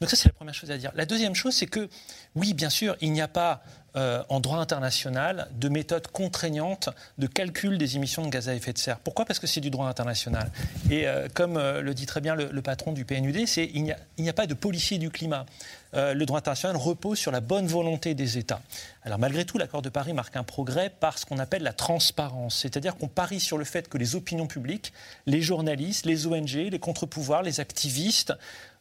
[0.00, 0.92] Donc ça, c'est la première chose à dire.
[0.94, 1.88] La deuxième chose, c'est que,
[2.34, 3.62] oui, bien sûr, il n'y a pas
[3.96, 8.72] euh, en droit international de méthode contraignante de calcul des émissions de gaz à effet
[8.72, 8.98] de serre.
[8.98, 9.24] Pourquoi?
[9.24, 10.50] Parce que c'est du droit international.
[10.90, 13.82] Et euh, comme euh, le dit très bien le, patron du PNUD, il
[14.18, 15.46] n'y a, pas de policier du climat.
[15.92, 18.60] le droit international repose sur la bonne volonté des États.
[19.04, 22.56] Alors malgré tout, l'accord de Paris marque un progrès par ce qu'on appelle la transparence,
[22.56, 24.92] c'est-à-dire qu'on parie sur le fait que les opinions publiques,
[25.26, 28.32] les journalistes, les ONG, les contre-pouvoirs, les activistes,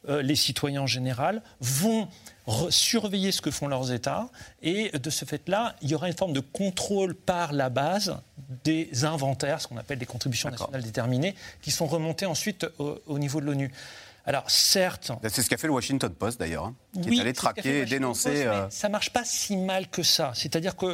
[0.08, 2.08] les citoyens en général vont
[2.70, 4.30] surveiller ce que font leurs États.
[4.62, 8.18] Et de ce fait-là, il y aura une forme de contrôle par la base
[8.64, 13.40] des inventaires, ce qu'on appelle des contributions nationales déterminées, qui sont remontées ensuite au, niveau
[13.40, 13.72] de l'ONU.
[14.26, 15.12] Alors certes...
[15.24, 18.46] C'est ce qu'a fait le Washington Post d'ailleurs, hein, qui est allé traquer et dénoncer...
[18.46, 20.32] Euh, ça ne marche pas si mal que ça.
[20.34, 20.94] C'est-à-dire qu'au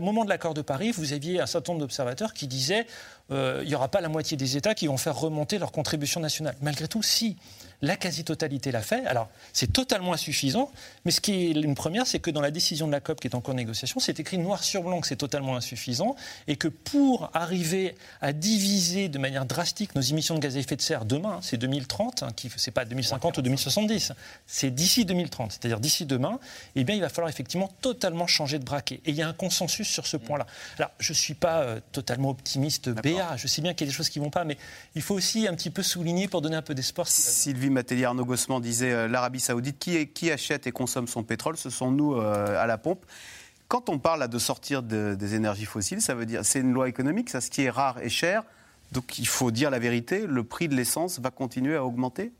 [0.00, 2.86] moment de l'accord de Paris, vous aviez un certain nombre d'observateurs qui disaient
[3.30, 6.20] euh, il n'y aura pas la moitié des États qui vont faire remonter leur contribution
[6.20, 6.54] nationale.
[6.62, 7.36] Malgré tout, si
[7.82, 9.06] la quasi-totalité l'a fait.
[9.06, 10.70] Alors, c'est totalement insuffisant,
[11.04, 13.28] mais ce qui est une première, c'est que dans la décision de la COP qui
[13.28, 16.56] est en cours de négociation, c'est écrit noir sur blanc que c'est totalement insuffisant et
[16.56, 20.80] que pour arriver à diviser de manière drastique nos émissions de gaz à effet de
[20.80, 24.12] serre demain, hein, c'est 2030, hein, qui c'est pas 2050 ou 2070,
[24.46, 26.40] c'est d'ici 2030, c'est-à-dire d'ici demain,
[26.74, 29.00] eh bien, il va falloir effectivement totalement changer de braquet.
[29.04, 30.46] Et il y a un consensus sur ce point-là.
[30.78, 33.92] Alors, je ne suis pas euh, totalement optimiste BA, je sais bien qu'il y a
[33.92, 34.56] des choses qui ne vont pas, mais
[34.94, 37.06] il faut aussi un petit peu souligner pour donner un peu d'espoir.
[37.08, 38.26] Sylvie Matéli, Arnaud
[38.60, 41.56] disait euh, l'Arabie Saoudite, qui, qui, achète et consomme son pétrole?
[41.56, 43.04] Ce sont nous euh, à la pompe.
[43.68, 47.28] Quand on parle de sortir des énergies fossiles, ça veut dire c'est une loi économique,
[47.28, 48.42] ça, ce qui est rare et cher.
[48.92, 52.32] Donc il faut dire la vérité, le prix de l'essence va continuer à augmenter?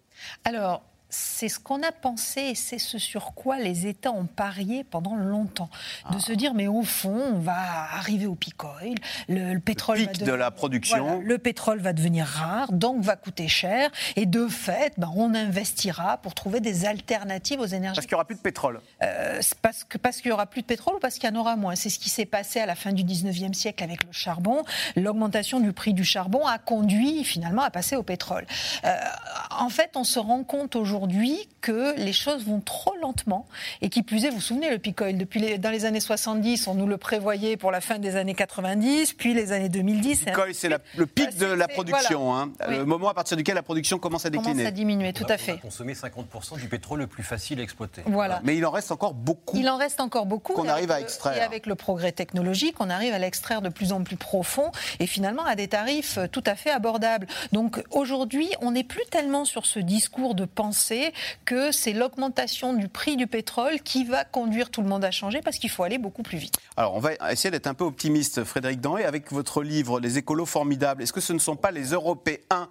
[0.45, 4.85] Alors, c'est ce qu'on a pensé et c'est ce sur quoi les États ont parié
[4.85, 5.71] pendant longtemps.
[6.11, 6.21] De ah.
[6.21, 7.57] se dire, mais au fond, on va
[7.95, 8.95] arriver au pic oil,
[9.29, 9.99] le, pétrole.
[9.99, 11.21] Le pic de la production.
[11.21, 13.91] le pétrole va devenir rare, donc va coûter cher.
[14.17, 17.97] Et de fait, ben, on investira pour trouver des alternatives aux énergies.
[17.97, 20.67] Parce qu'il n'y aura plus de pétrole euh, Parce qu'il parce n'y aura plus de
[20.67, 21.75] pétrole ou parce qu'il y en aura moins?
[21.75, 24.63] C'est ce qui s'est passé à la fin du 19e siècle avec le charbon.
[24.95, 28.47] L'augmentation du prix du charbon a conduit finalement à passer au pétrole.
[28.85, 28.95] Euh,
[29.59, 33.47] en fait, on se rend compte aujourd'hui aujourd'hui que les choses vont trop lentement
[33.83, 36.01] et qui plus est, vous vous souvenez, le pic oil, depuis les, dans les années
[36.01, 40.27] 70, on nous le prévoyait pour la fin des années 90, puis les années 2010.
[40.27, 43.63] Le pic c'est le pic de la production, hein, le moment à partir duquel la
[43.63, 44.53] production commence à décliner.
[44.53, 45.53] Commence à diminuer, tout à fait.
[45.53, 48.03] On a consommer 50% du pétrole le plus facile à exploiter.
[48.07, 48.41] Voilà.
[48.45, 49.57] Mais il en reste encore beaucoup.
[49.57, 50.55] Il en reste encore beaucoup.
[50.55, 51.37] Qu'on arrive à extraire.
[51.37, 55.07] Et avec le progrès technologique, on arrive à l'extraire de plus en plus profond et
[55.07, 57.27] finalement à des tarifs tout à fait abordables.
[57.53, 60.88] Donc aujourd'hui, on n'est plus tellement sur ce discours de pensée
[61.45, 65.41] que c'est l'augmentation du prix du pétrole qui va conduire tout le monde à changer
[65.43, 66.55] parce qu'il faut aller beaucoup plus vite.
[66.77, 70.47] Alors, on va essayer d'être un peu optimiste, Frédéric Danré, avec votre livre Les écolos
[70.47, 71.03] formidables.
[71.03, 72.69] Est-ce que ce ne sont pas les Européens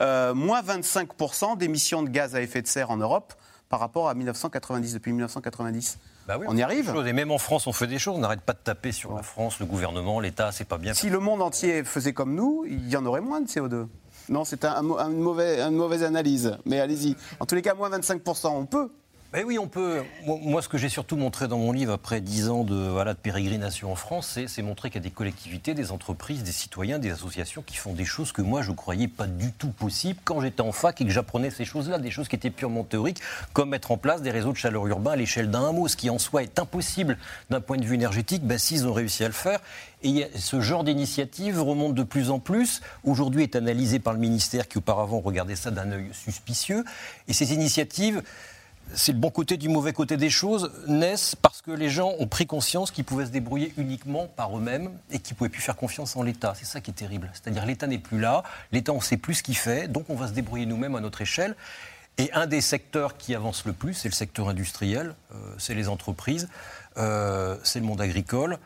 [0.00, 3.34] euh, moins 25% d'émissions de gaz à effet de serre en Europe
[3.68, 6.92] par rapport à 1990, depuis 1990 bah oui, on, y arrive?
[7.06, 8.16] Et même en France, on fait des choses.
[8.16, 10.92] On n'arrête pas de taper sur la France, le gouvernement, l'État, c'est pas bien.
[10.92, 13.88] Si le monde entier faisait comme nous, il y en aurait moins de CO2.
[14.28, 16.56] Non, c'est un, une mauvaise analyse.
[16.64, 17.16] Mais allez-y.
[17.40, 18.90] En tous les cas, moins 25%, on peut.
[19.30, 20.04] Ben oui, on peut.
[20.24, 23.92] Moi, ce que j'ai surtout montré dans mon livre, après dix ans de, voilà, pérégrination
[23.92, 27.60] en France, c'est montrer qu'il y a des collectivités, des entreprises, des citoyens, des associations
[27.60, 30.62] qui font des choses que moi, je ne croyais pas du tout possibles quand j'étais
[30.62, 33.20] en fac et que j'apprenais ces choses-là, des choses qui étaient purement théoriques,
[33.52, 36.08] comme mettre en place des réseaux de chaleur urbain à l'échelle d'un hameau, ce qui
[36.08, 37.18] en soi est impossible
[37.50, 38.44] d'un point de vue énergétique.
[38.44, 39.60] Ben, S'ils ont réussi à le faire,
[40.02, 42.80] et ce genre d'initiative remonte de plus en plus.
[43.04, 46.82] Aujourd'hui est analysé par le ministère qui auparavant regardait ça d'un œil suspicieux.
[47.26, 48.22] Et ces initiatives
[48.94, 52.26] c'est le bon côté du mauvais côté des choses, naissent parce que les gens ont
[52.26, 55.76] pris conscience qu'ils pouvaient se débrouiller uniquement par eux-mêmes et qu'ils ne pouvaient plus faire
[55.76, 56.54] confiance en l'État.
[56.56, 57.30] C'est ça qui est terrible.
[57.32, 60.14] C'est-à-dire l'État n'est plus là, l'État on ne sait plus ce qu'il fait, donc on
[60.14, 61.54] va se débrouiller nous-mêmes à notre échelle.
[62.18, 65.88] Et un des secteurs qui avance le plus, c'est le secteur industriel, euh, c'est les
[65.88, 66.48] entreprises,
[66.96, 68.58] euh, c'est le monde agricole.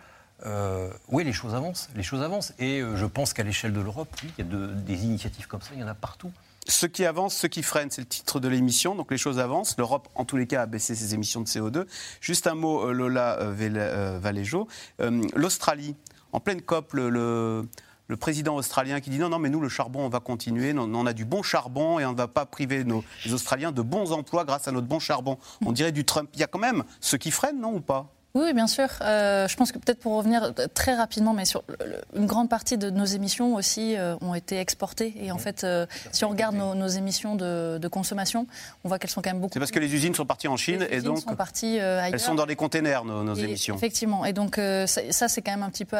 [0.46, 2.54] Euh, oui, les choses avancent, les choses avancent.
[2.58, 5.70] Et je pense qu'à l'échelle de l'Europe, oui, il y a des initiatives comme ça,
[5.74, 6.32] il y en a partout.
[6.68, 8.94] Ce qui avance, ce qui freine, c'est le titre de l'émission.
[8.94, 9.76] Donc les choses avancent.
[9.78, 11.86] L'Europe, en tous les cas, a baissé ses émissions de CO2.
[12.20, 14.68] Juste un mot, euh, Lola euh, euh, Valéjo.
[15.34, 15.96] L'Australie,
[16.32, 17.66] en pleine COP, le,
[18.20, 20.72] président australien qui dit non, non, mais nous, le charbon, on va continuer.
[20.76, 23.82] On, a du bon charbon et on ne va pas priver nos, les Australiens de
[23.82, 25.38] bons emplois grâce à notre bon charbon.
[25.66, 26.30] On dirait du Trump.
[26.34, 28.12] Il y a quand même ce qui freine, non ou pas?
[28.34, 28.88] Oui, bien sûr.
[29.02, 31.62] Euh, je pense que peut-être pour revenir très rapidement, mais sur
[32.16, 35.12] une grande partie de nos émissions aussi euh, ont été exportées.
[35.20, 38.46] Et en fait, euh, si on regarde nos, émissions de, consommation,
[38.84, 39.52] on voit qu'elles sont quand même beaucoup.
[39.52, 42.14] C'est parce que les usines sont parties en Chine et donc sont parties, ailleurs.
[42.14, 43.76] elles sont dans les containers nos, émissions.
[43.76, 44.24] Effectivement.
[44.24, 45.98] Et donc ça, c'est quand même un petit peu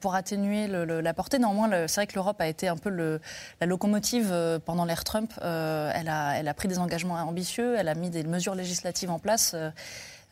[0.00, 1.38] pour atténuer la portée.
[1.38, 3.20] Néanmoins, c'est vrai que l'Europe a été un peu
[3.60, 5.32] la locomotive pendant l'ère Trump.
[5.40, 9.20] elle, a, elle a pris des engagements ambitieux, elle a mis des mesures législatives en
[9.20, 9.54] place.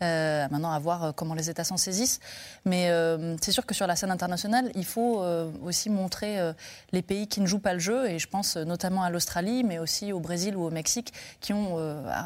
[0.03, 2.21] Euh, maintenant, à voir euh, comment les États s'en saisissent.
[2.65, 5.25] Mais euh, c'est sûr que sur la scène internationale, il faut
[5.65, 6.39] aussi montrer
[6.93, 8.09] les pays qui ne jouent pas le jeu.
[8.09, 11.79] Et je pense notamment à l'Australie, mais aussi au Brésil ou au Mexique, qui ont,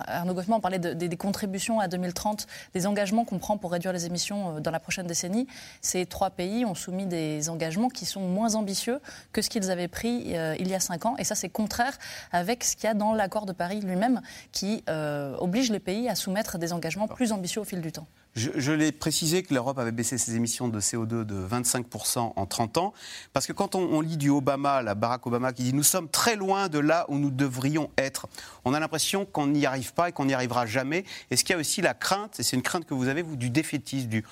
[0.07, 4.61] Arnaud Goffman parlait des contributions à 2030, des engagements qu'on prend pour réduire les émissions
[4.61, 5.47] dans la prochaine décennie.
[5.81, 9.01] Ces trois pays ont soumis des engagements qui sont moins ambitieux
[9.33, 11.17] que ce qu'ils avaient pris il y a cinq ans.
[11.19, 11.97] Et ça, c'est contraire
[12.33, 14.21] avec ce qu'il y a dans l'accord de Paris lui-même,
[14.53, 18.07] qui oblige les pays à soumettre des engagements plus ambitieux au fil du temps.
[18.35, 22.79] Je, l'ai précisé que l'Europe avait baissé ses émissions de CO2 de 25% en 30
[22.79, 22.95] ans,
[23.35, 26.35] parce que quand on, lit du Obama, la Barack Obama, qui dit nous sommes très
[26.35, 28.29] loin de là où nous devrions être,
[28.65, 31.05] on a l'impression qu'on n'y arrive pas et qu'on n'y arrivera jamais.
[31.31, 33.37] Est-ce qu'il y a aussi la crainte, et c'est une crainte que vous avez, vous,
[33.37, 34.25] du défaitisme, du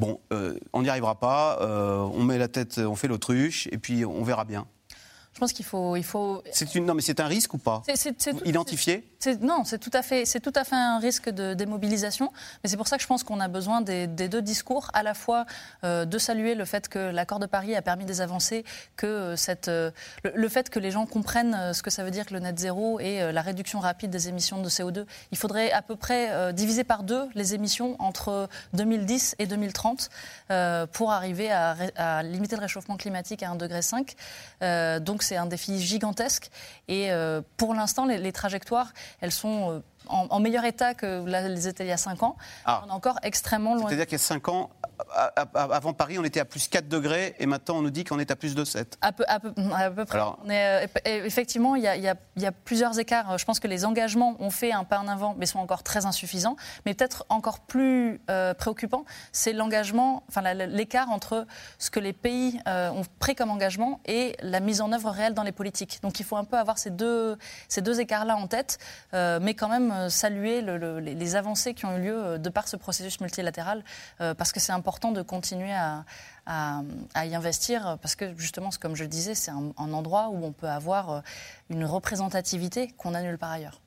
[0.00, 3.78] bon, euh, on n'y arrivera pas, euh, on met la tête, on fait l'autruche, et
[3.78, 4.66] puis on verra bien
[5.34, 6.42] je pense qu'il faut, il faut.
[6.52, 7.82] C'est une non, mais c'est un risque ou pas?
[8.44, 9.02] Identifié
[9.40, 10.24] Non, c'est tout à fait,
[10.72, 12.32] un risque de démobilisation.
[12.62, 15.14] Mais c'est pour ça que je pense qu'on a besoin des, deux discours, à la
[15.14, 15.46] fois
[15.84, 18.64] euh, de saluer le fait que l'accord de Paris a permis des avancées,
[18.96, 19.36] que euh,
[19.68, 19.90] euh,
[20.34, 23.00] le, fait que les gens comprennent ce que ça veut dire que le net zéro
[23.00, 25.06] et la réduction rapide des émissions de CO2.
[25.32, 30.10] Il faudrait à peu près diviser par deux les émissions entre 2010 et 2030
[30.92, 35.00] pour arriver à, limiter le réchauffement climatique à 1,5 degré.
[35.00, 36.50] donc c'est un défi gigantesque.
[36.88, 37.10] Et
[37.56, 41.88] pour l'instant, les, trajectoires, elles sont euh, en, meilleur état que là, les étaient il
[41.88, 42.36] y a 5 ans.
[42.64, 42.82] Ah.
[42.84, 43.88] On est encore extrêmement loin.
[43.88, 44.70] C'est-à-dire qu'il y a 5 ans,
[45.54, 48.30] avant Paris, on était à plus 4 degrés et maintenant on nous dit qu'on est
[48.30, 48.98] à plus de 7.
[49.00, 50.20] À peu, à peu, près.
[50.50, 53.38] Euh, effectivement, il y, a, il, y a, plusieurs écarts.
[53.38, 56.06] Je pense que les engagements ont fait un pas en avant, mais sont encore très
[56.06, 56.56] insuffisants.
[56.86, 61.46] Mais peut-être encore plus euh, préoccupant, c'est l'engagement, enfin l'écart entre
[61.78, 65.34] ce que les pays euh, ont pris comme engagement et la mise en œuvre réelle
[65.34, 66.00] dans les politiques.
[66.02, 67.36] Donc il faut un peu avoir ces deux,
[67.68, 68.78] ces deux écarts-là en tête,
[69.12, 73.84] mais quand même saluer les avancées qui ont eu lieu de par ce processus multilatéral,
[74.18, 76.04] parce que c'est important de continuer à,
[77.16, 80.68] y investir parce que justement, comme je le disais, c'est un, endroit où on peut
[80.68, 81.20] avoir euh,
[81.70, 83.80] une représentativité qu'on a nulle part ailleurs.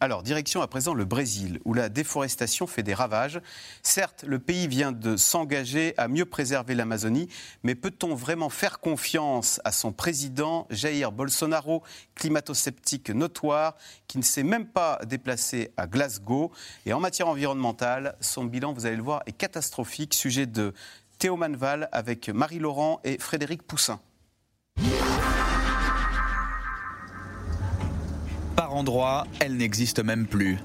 [0.00, 3.40] Alors, direction à présent le Brésil, où la déforestation fait des ravages.
[3.82, 7.28] Certes, le pays vient de s'engager à mieux préserver l'Amazonie,
[7.62, 11.82] mais peut-on vraiment faire confiance à son président, Jair Bolsonaro,
[12.14, 16.52] climato-sceptique notoire, qui ne s'est même pas déplacé à Glasgow?
[16.86, 20.14] Et en matière environnementale, son bilan, vous allez le voir, est catastrophique.
[20.14, 20.74] Sujet de
[21.18, 24.00] Théo Manval avec Marie Laurent et Frédéric Poussin.
[28.74, 30.58] Par endroits, elle n'existe même plus.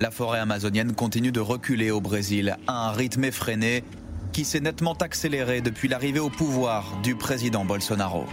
[0.00, 3.84] La forêt amazonienne continue de reculer au Brésil à un rythme effréné
[4.32, 8.24] qui s'est nettement accéléré depuis l'arrivée au pouvoir du président Bolsonaro.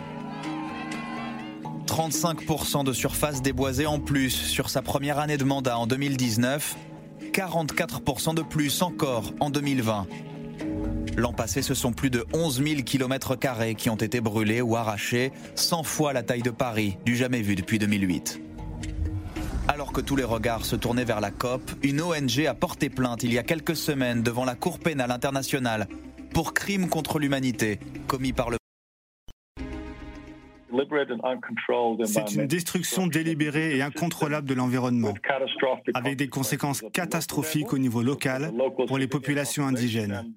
[1.85, 6.75] 35% de surface déboisée en plus sur sa première année de mandat en 2019,
[7.31, 10.07] 44% de plus encore en 2020.
[11.17, 13.35] L'an passé, ce sont plus de 11 000 km
[13.75, 17.55] qui ont été brûlés ou arrachés, 100 fois la taille de Paris, du jamais vu
[17.55, 18.48] depuis 2008.
[19.69, 23.21] Alors que tous les regards se tournaient vers la COP, une ONG a porté plainte
[23.21, 25.87] il y a quelques semaines devant la Cour pénale internationale
[26.33, 28.58] pour crimes contre l'humanité commis par le
[32.05, 35.13] c'est une destruction délibérée et incontrôlable de l'environnement,
[35.93, 38.51] avec des conséquences catastrophiques au niveau local
[38.87, 40.33] pour les populations indigènes,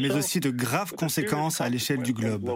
[0.00, 2.50] mais aussi de graves conséquences à l'échelle du globe.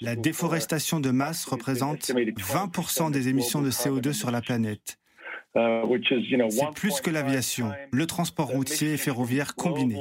[0.00, 4.98] La déforestation de masse représente 20% des émissions de CO2 sur la planète.
[5.54, 9.96] C'est plus que l'aviation, le transport routier et ferroviaire combiné.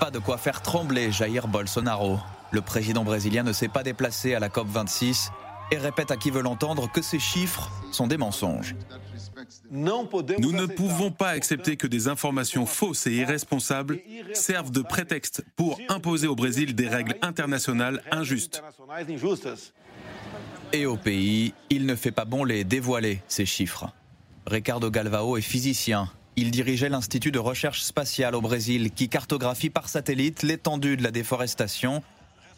[0.00, 2.18] Pas de quoi faire trembler Jair Bolsonaro.
[2.50, 5.30] Le président brésilien ne s'est pas déplacé à la COP26
[5.70, 8.74] et répète à qui veut l'entendre que ces chiffres sont des mensonges.
[9.70, 14.00] Nous ne pouvons pas accepter que des informations fausses et irresponsables
[14.32, 18.62] servent de prétexte pour imposer au Brésil des règles internationales injustes.
[20.72, 23.90] Et au pays, il ne fait pas bon les dévoiler, ces chiffres.
[24.46, 26.10] Ricardo Galvao est physicien.
[26.36, 31.10] Il dirigeait l'Institut de recherche spatiale au Brésil qui cartographie par satellite l'étendue de la
[31.10, 32.02] déforestation.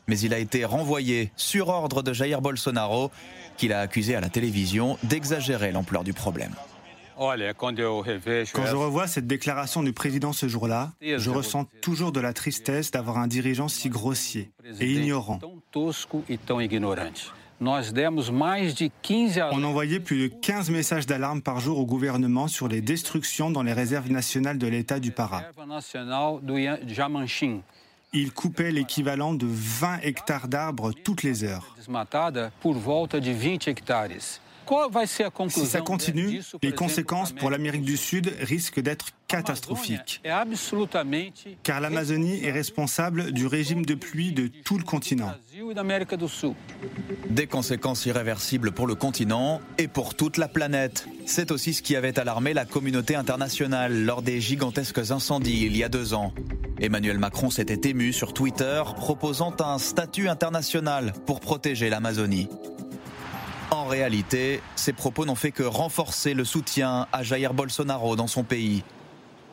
[0.09, 3.13] Mais il a été renvoyé sur ordre de Jair Bolsonaro,
[3.57, 6.55] qu'il a accusé à la télévision d'exagérer l'ampleur du problème.
[7.17, 12.91] Quand je revois cette déclaration du président ce jour-là, je ressens toujours de la tristesse
[12.91, 15.39] d'avoir un dirigeant si grossier et ignorant.
[19.53, 23.63] On envoyait plus de 15 messages d'alarme par jour au gouvernement sur les destructions dans
[23.63, 25.43] les réserves nationales de l'État du Pará.
[28.13, 31.77] Il coupait l'équivalent de 20 hectares d'arbres toutes les heures.
[35.49, 40.23] Si ça continue, les conséquences pour l'Amérique du Sud risquent d'être catastrophiques.
[41.63, 45.33] Car l'Amazonie est responsable du régime de pluie de tout le continent.
[47.31, 51.07] Des conséquences irréversibles pour le continent et pour toute la planète.
[51.27, 55.85] C'est aussi ce qui avait alarmé la communauté internationale lors des gigantesques incendies il y
[55.85, 56.33] a deux ans.
[56.81, 62.49] Emmanuel Macron s'était ému sur Twitter proposant un statut international pour protéger l'Amazonie.
[63.71, 68.43] En réalité, ces propos n'ont fait que renforcer le soutien à Jair Bolsonaro dans son
[68.43, 68.83] pays.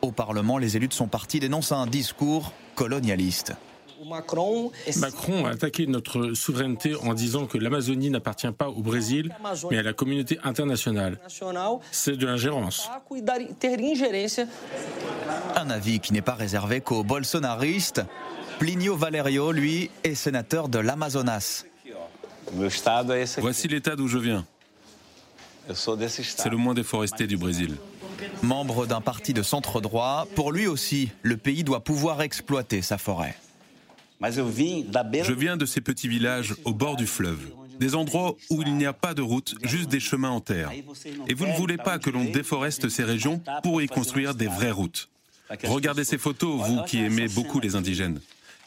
[0.02, 3.54] Au Parlement, les élus de son parti dénoncent un discours colonialiste.
[4.04, 4.70] Macron
[5.44, 9.34] a attaqué notre souveraineté en disant que l'Amazonie n'appartient pas au Brésil,
[9.70, 11.18] mais à la communauté internationale.
[11.90, 12.88] C'est de l'ingérence.
[15.56, 18.02] Un avis qui n'est pas réservé qu'aux bolsonaristes.
[18.58, 21.64] Plinio Valerio, lui, est sénateur de l'Amazonas.
[23.38, 24.44] Voici l'état d'où je viens.
[25.72, 27.76] C'est le moins déforesté du Brésil.
[28.42, 32.98] Membre d'un parti de centre droit, pour lui aussi, le pays doit pouvoir exploiter sa
[32.98, 33.36] forêt.
[34.20, 38.86] Je viens de ces petits villages au bord du fleuve, des endroits où il n'y
[38.86, 40.70] a pas de route, juste des chemins en terre.
[41.28, 44.72] Et vous ne voulez pas que l'on déforeste ces régions pour y construire des vraies
[44.72, 45.08] routes.
[45.64, 48.20] Regardez ces photos, vous qui aimez beaucoup les indigènes.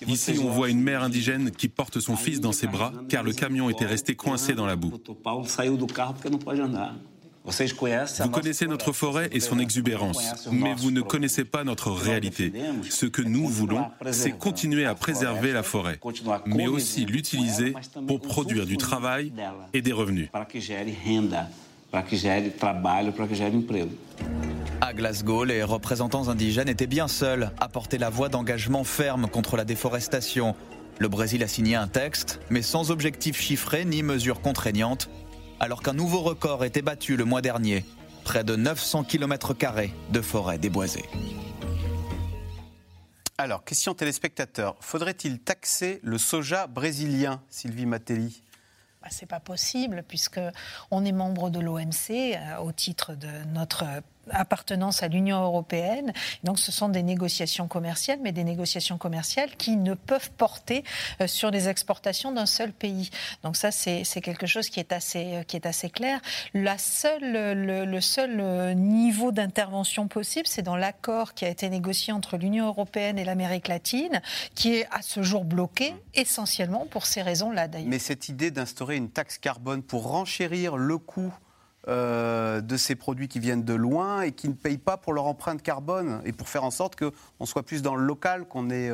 [0.08, 3.34] Ici, on voit une mère indigène qui porte son fils dans ses bras car le
[3.34, 4.94] camion était resté coincé dans la boue.
[7.44, 12.54] Vous connaissez notre forêt et son exubérance, mais vous ne connaissez pas notre réalité.
[12.90, 16.00] Ce que nous voulons, c'est continuer à préserver la forêt,
[16.46, 17.74] mais aussi l'utiliser
[18.08, 19.34] pour produire du travail
[19.74, 20.30] et des revenus.
[24.82, 29.58] À Glasgow, les représentants indigènes étaient bien seuls à porter la voix d'engagement ferme contre
[29.58, 30.56] la déforestation.
[31.00, 35.10] Le Brésil a signé un texte, mais sans objectif chiffré ni mesures contraignantes
[35.62, 37.86] alors qu'un nouveau record était battu le mois dernier,
[38.24, 39.54] près de 900 km
[40.10, 41.06] de forêt déboisée.
[43.38, 48.42] Alors, question téléspectateur, faudrait-il taxer le soja brésilien, Sylvie Matelli?
[49.02, 50.40] Bah, c'est pas possible puisque
[50.92, 53.86] on est membre de l'OMC euh, au titre de notre
[54.30, 56.14] appartenance à l'Union européenne.
[56.44, 60.84] Donc ce sont des négociations commerciales, mais des négociations commerciales qui ne peuvent porter
[61.20, 63.10] euh, sur les exportations d'un seul pays.
[63.44, 66.22] Donc ça, c'est quelque chose qui est assez, euh, qui est assez clair.
[66.54, 71.70] La seule, le, le seul euh, niveau d'intervention possible, c'est dans l'accord qui a été
[71.70, 74.22] négocié entre l'Union européenne et l'Amérique latine,
[74.56, 77.90] qui est à ce jour bloqué, essentiellement pour ces raisons-là d'ailleurs.
[77.90, 81.34] Mais cette idée d'instaurer une taxe carbone pour renchérir le coût
[81.88, 85.26] euh, de ces produits qui viennent de loin et qui ne payent pas pour leur
[85.26, 88.92] empreinte carbone et pour faire en sorte qu'on soit plus dans le local, qu'on est...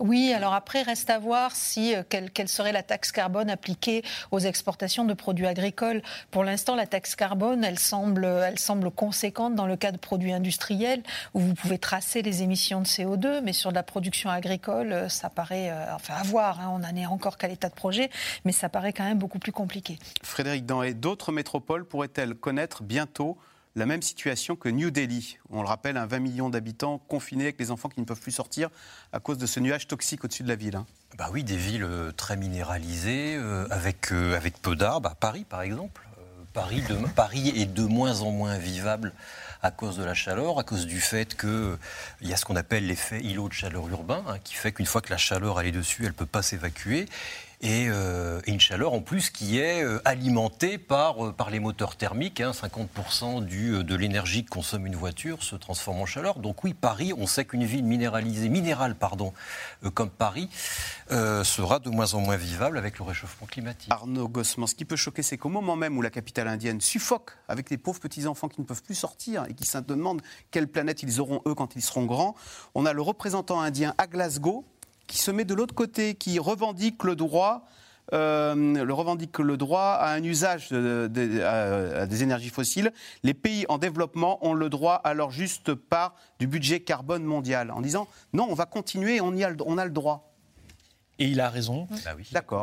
[0.00, 4.38] oui, alors après, reste à voir si, euh, quelle, serait la taxe carbone appliquée aux
[4.38, 6.02] exportations de produits agricoles.
[6.30, 10.32] Pour l'instant, la taxe carbone, elle semble, elle semble conséquente dans le cas de produits
[10.32, 11.02] industriels,
[11.34, 15.30] où vous pouvez tracer les émissions de CO2, mais sur la production agricole, euh, ça
[15.30, 18.10] paraît, euh, enfin à voir, hein, on n'en est encore qu'à l'état de projet,
[18.44, 19.98] mais ça paraît quand même beaucoup plus compliqué.
[20.22, 23.38] Frédéric Danhet, d'autres métropoles pourraient-elles connaître bientôt
[23.76, 25.38] la même situation que New Delhi.
[25.50, 28.32] On le rappelle, un 20 millions d'habitants confinés avec des enfants qui ne peuvent plus
[28.32, 28.68] sortir
[29.12, 30.76] à cause de ce nuage toxique au-dessus de la ville.
[30.76, 30.86] Hein.
[31.16, 35.14] Bah oui, des villes euh, très minéralisées, euh, avec, euh, avec peu d'arbres.
[35.16, 36.02] Paris, par exemple.
[37.14, 39.12] Paris, est de moins en moins vivable
[39.62, 41.78] à cause de la chaleur, à cause du fait qu'il
[42.22, 45.00] y a ce qu'on appelle l'effet îlot de chaleur urbain, hein, qui fait qu'une fois
[45.00, 47.06] que la chaleur est dessus, elle ne peut pas s'évacuer.
[47.62, 51.96] Euh, et, une chaleur en plus qui est euh, alimentée par, euh, par les moteurs
[51.96, 52.40] thermiques.
[52.40, 56.38] 50% hein, du, de l'énergie que consomme une voiture se transforme en chaleur.
[56.38, 59.32] Donc oui, Paris, on sait qu'une ville minéralisée, minérale pardon,
[59.94, 60.48] comme Paris
[61.10, 63.90] sera de moins en moins vivable avec le réchauffement climatique.
[63.90, 67.32] Arnaud Gossman, ce qui peut choquer, c'est qu'au moment même où la capitale indienne suffoque
[67.48, 71.02] avec les pauvres petits-enfants qui ne peuvent plus sortir et qui se demandent quelle planète
[71.02, 72.34] ils auront eux quand ils seront grands,
[72.74, 74.64] on a le représentant indien à Glasgow
[75.10, 77.66] qui se met de l'autre côté, qui revendique le droit
[78.12, 82.92] euh, le revendique le droit à un usage à, des énergies fossiles.
[83.22, 87.70] Les pays en développement ont le droit à leur juste part du budget carbone mondial,
[87.70, 90.34] en disant non, on va continuer, on, y a, on a le droit.
[91.20, 91.86] Et il a raison.
[92.04, 92.28] Bah oui.
[92.32, 92.62] D'accord.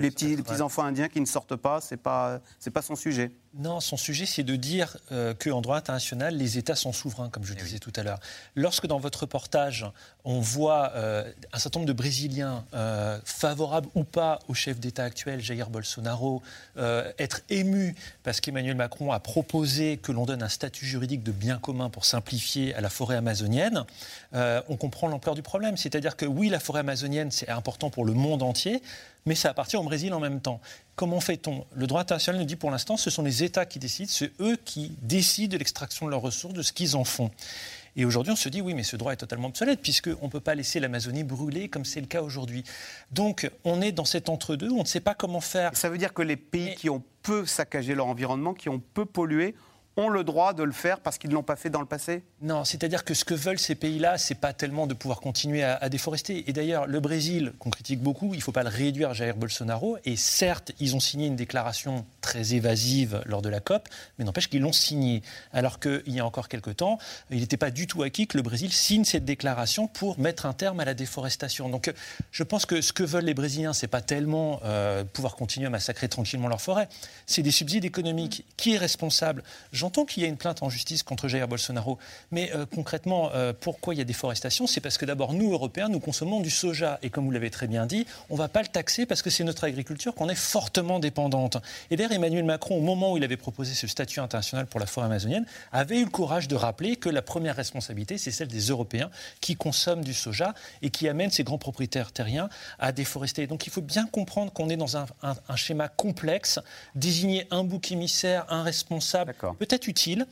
[0.00, 2.96] Les petits, les petits enfants indiens qui ne sortent pas, c'est pas, c'est pas son
[2.96, 3.32] sujet.
[3.56, 7.44] Non, son sujet, c'est de dire euh, qu'en droit international, les États sont souverains, comme
[7.44, 8.18] je eh disais tout à l'heure.
[8.56, 9.86] Lorsque dans votre reportage,
[10.24, 15.04] on voit euh, un certain nombre de Brésiliens, euh, favorables ou pas au chef d'État
[15.04, 16.42] actuel, Jair Bolsonaro,
[17.18, 17.94] être émus
[18.24, 22.04] parce qu'Emmanuel Macron a proposé que l'on donne un statut juridique de bien commun pour
[22.04, 23.84] simplifier à la forêt amazonienne,
[24.32, 25.76] on comprend l'ampleur du problème.
[25.76, 28.82] C'est-à-dire que oui, la forêt amazonienne, c'est important pour le monde entier,
[29.26, 30.60] mais ça appartient au Brésil en même temps.
[30.96, 31.64] Comment fait-on?
[31.74, 34.56] Le droit international nous dit pour l'instant, ce sont les États qui décident, c'est eux
[34.64, 37.30] qui décident de l'extraction de leurs ressources, de ce qu'ils en font.
[37.96, 40.40] Et aujourd'hui, on se dit, oui, mais ce droit est totalement obsolète, puisqu'on ne peut
[40.40, 42.64] pas laisser l'Amazonie brûler comme c'est le cas aujourd'hui.
[43.12, 45.76] Donc, on est dans cet entre-deux, on ne sait pas comment faire.
[45.76, 49.04] Ça veut dire que les pays qui ont peu saccagé leur environnement, qui ont peu
[49.04, 49.54] pollué,
[49.96, 52.24] ont le droit de le faire parce qu'ils ne l'ont pas fait dans le passé
[52.42, 55.88] Non, c'est-à-dire que ce que veulent ces pays-là, c'est pas tellement de pouvoir continuer à,
[55.88, 56.48] déforester.
[56.48, 59.36] Et d'ailleurs, le Brésil, qu'on critique beaucoup, il ne faut pas le réduire à Jair
[59.36, 59.98] Bolsonaro.
[60.04, 63.88] Et certes, ils ont signé une déclaration très évasive lors de la COP,
[64.18, 65.22] mais n'empêche qu'ils l'ont signée.
[65.52, 66.98] Alors qu'il y a encore quelques temps,
[67.30, 70.52] il n'était pas du tout acquis que le Brésil signe cette déclaration pour mettre un
[70.52, 71.68] terme à la déforestation.
[71.68, 71.92] Donc
[72.32, 75.70] je pense que ce que veulent les Brésiliens, c'est pas tellement euh, pouvoir continuer à
[75.70, 76.88] massacrer tranquillement leurs forêts,
[77.26, 78.44] c'est des subsides économiques.
[78.56, 79.42] Qui est responsable?
[79.84, 81.98] J'entends qu'il y a une plainte en justice contre Jair Bolsonaro,
[82.30, 84.66] mais euh, concrètement, euh, pourquoi il y a déforestation?
[84.66, 86.98] C'est parce que d'abord, nous, Européens, nous consommons du soja.
[87.02, 89.28] Et comme vous l'avez très bien dit, on ne va pas le taxer parce que
[89.28, 91.58] c'est notre agriculture qu'on est fortement dépendante.
[91.90, 94.86] Et d'ailleurs, Emmanuel Macron, au moment où il avait proposé ce statut international pour la
[94.86, 98.68] forêt amazonienne, avait eu le courage de rappeler que la première responsabilité, c'est celle des
[98.68, 99.10] Européens
[99.42, 103.46] qui consomment du soja et qui amènent ces grands propriétaires terriens à déforester.
[103.46, 106.58] Donc il faut bien comprendre qu'on est dans un, un schéma complexe,
[106.94, 110.26] désigner un bouc émissaire, un responsable, peut-être utile,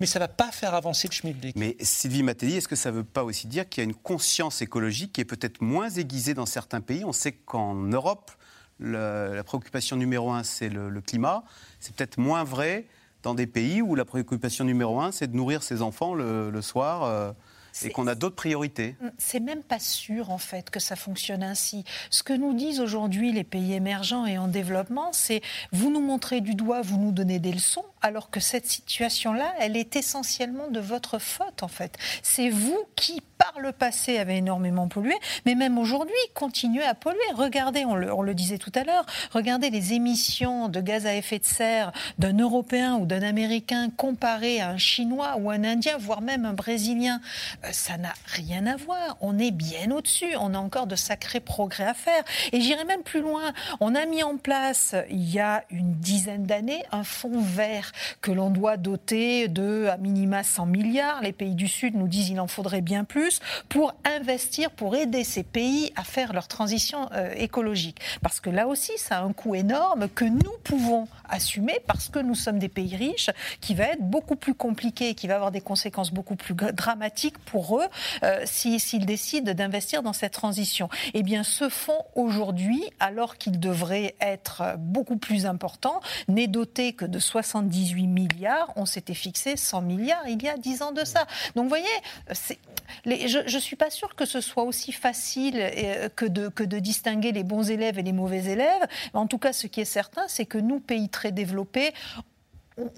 [0.00, 1.56] mais ça ne va pas faire avancer le schmilblick.
[1.56, 3.94] Mais Sylvie Matteli, est-ce que ça ne veut pas aussi dire qu'il y a une
[3.94, 7.04] conscience écologique qui est peut-être moins aiguisée dans certains pays?
[7.04, 8.30] On sait qu'en Europe,
[8.80, 11.44] la préoccupation numéro un, c'est le, climat.
[11.80, 12.86] C'est peut-être moins vrai
[13.22, 17.04] dans des pays où la préoccupation numéro un, c'est de nourrir ses enfants le, soir.
[17.04, 17.32] Euh,
[17.82, 18.96] et qu'on a d'autres priorités.
[19.18, 21.84] C'est même pas sûr en fait que ça fonctionne ainsi.
[22.10, 25.40] Ce que nous disent aujourd'hui les pays émergents et en développement, c'est
[25.72, 29.78] vous nous montrez du doigt, vous nous donnez des leçons, alors que cette situation-là, elle
[29.78, 31.96] est essentiellement de votre faute en fait.
[32.22, 35.14] C'est vous qui par le passé avez énormément pollué,
[35.46, 37.18] mais même aujourd'hui continuez à polluer.
[37.34, 41.46] Regardez, on le, disait tout à l'heure, regardez les émissions de gaz à effet de
[41.46, 46.44] serre d'un Européen ou d'un Américain comparé à un Chinois ou un Indien, voire même
[46.44, 47.22] un Brésilien.
[47.64, 49.16] Euh, ça n'a rien à voir.
[49.22, 50.36] On est bien au-dessus.
[50.38, 52.22] On a encore de sacrés progrès à faire.
[52.52, 53.52] Et j'irai même plus loin.
[53.80, 58.32] On a mis en place, il y a une dizaine d'années, un fonds vert que
[58.32, 61.20] l'on doit doter de, à minima, 100 milliards.
[61.22, 65.24] Les pays du Sud nous disent qu'il en faudrait bien plus pour investir, pour aider
[65.24, 68.00] ces pays à faire leur transition euh, écologique.
[68.22, 72.18] Parce que là aussi, ça a un coût énorme que nous pouvons assumer parce que
[72.18, 73.30] nous sommes des pays riches,
[73.60, 77.80] qui va être beaucoup plus compliqué, qui va avoir des conséquences beaucoup plus dramatiques pour
[77.80, 77.86] eux
[78.22, 80.88] euh, s'ils décident d'investir dans cette transition.
[81.14, 87.04] Eh bien, ce fonds aujourd'hui, alors qu'il devrait être beaucoup plus important, n'est doté que
[87.04, 87.18] de
[87.84, 88.72] 78 milliards.
[88.76, 91.26] On s'était fixé 100 milliards il y a 10 ans de ça.
[91.54, 91.86] Donc, vous voyez,
[93.04, 96.78] je ne suis pas sûre que ce soit aussi facile euh, que de, que de
[96.78, 98.86] distinguer les bons élèves et les mauvais élèves.
[99.12, 101.92] En tout cas, ce qui est certain, c'est que nous, pays très développés,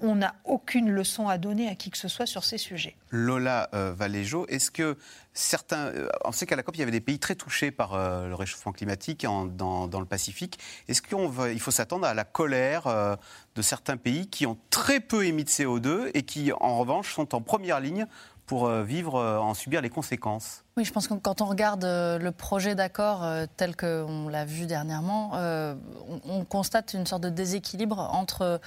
[0.01, 2.95] on n'a aucune leçon à donner à qui que ce soit sur ces sujets.
[3.11, 4.97] Lola euh, Valéjo, est-ce que
[5.33, 5.87] certains.
[5.87, 8.27] Euh, on sait qu'à la COP, il y avait des pays très touchés par euh,
[8.27, 10.59] le réchauffement climatique dans, le Pacifique.
[10.87, 13.17] Est-ce qu'il faut s'attendre à la colère
[13.55, 17.35] de certains pays qui ont très peu émis de CO2 et qui, en revanche, sont
[17.35, 18.05] en première ligne
[18.45, 20.63] pour vivre, en subir les conséquences?
[20.77, 25.31] Oui, je pense que quand on regarde le projet d'accord tel qu'on l'a vu dernièrement,
[25.33, 28.61] on constate une sorte de déséquilibre entre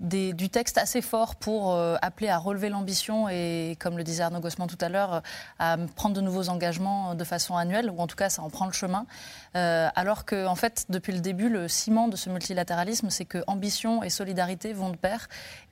[0.00, 4.40] du texte assez fort pour euh, appeler à relever l'ambition et, comme le disait Arnaud
[4.40, 5.22] Gossman tout à l'heure,
[5.58, 8.66] à prendre de nouveaux engagements de façon annuelle, ou en tout cas ça en prend
[8.66, 9.06] le chemin.
[9.56, 13.42] Euh, alors que, en fait, depuis le début, le ciment de ce multilatéralisme, c'est que
[13.46, 15.28] ambition et solidarité vont de pair.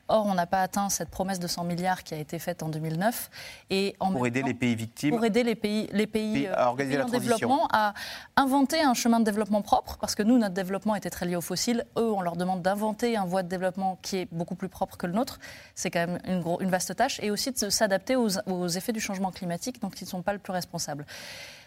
[0.09, 2.69] Or, on n'a pas atteint cette promesse de 100 milliards qui a été faite en
[2.69, 3.31] 2009.
[3.71, 7.01] Et en pour aider les pays victimes Pour aider les pays, les pays, à organiser
[7.03, 7.95] en développement à
[8.37, 11.41] inventer un chemin de développement propre, parce que nous, notre développement était très lié aux
[11.41, 11.85] fossiles.
[11.99, 15.07] Eux, on leur demande d'inventer un voie de développement qui est beaucoup plus propre que
[15.07, 15.39] le nôtre.
[15.75, 17.19] C'est quand même une, une, vaste tâche.
[17.23, 20.33] Et aussi de s'adapter aux, aux effets du changement climatique, donc ils ne sont pas
[20.33, 21.07] le plus responsables.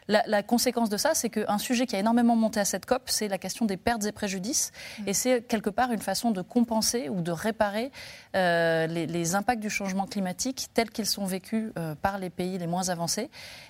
[0.10, 3.28] La, conséquence de ça, c'est qu'un sujet qui a énormément monté à cette COP, c'est
[3.28, 4.72] la question des pertes et préjudices.
[5.00, 5.04] Mm.
[5.08, 7.92] Et c'est quelque part une façon de compenser ou de réparer
[8.36, 12.66] euh, les, impacts du changement climatique tels qu'ils sont vécus euh, par les pays les
[12.66, 13.30] moins avancés.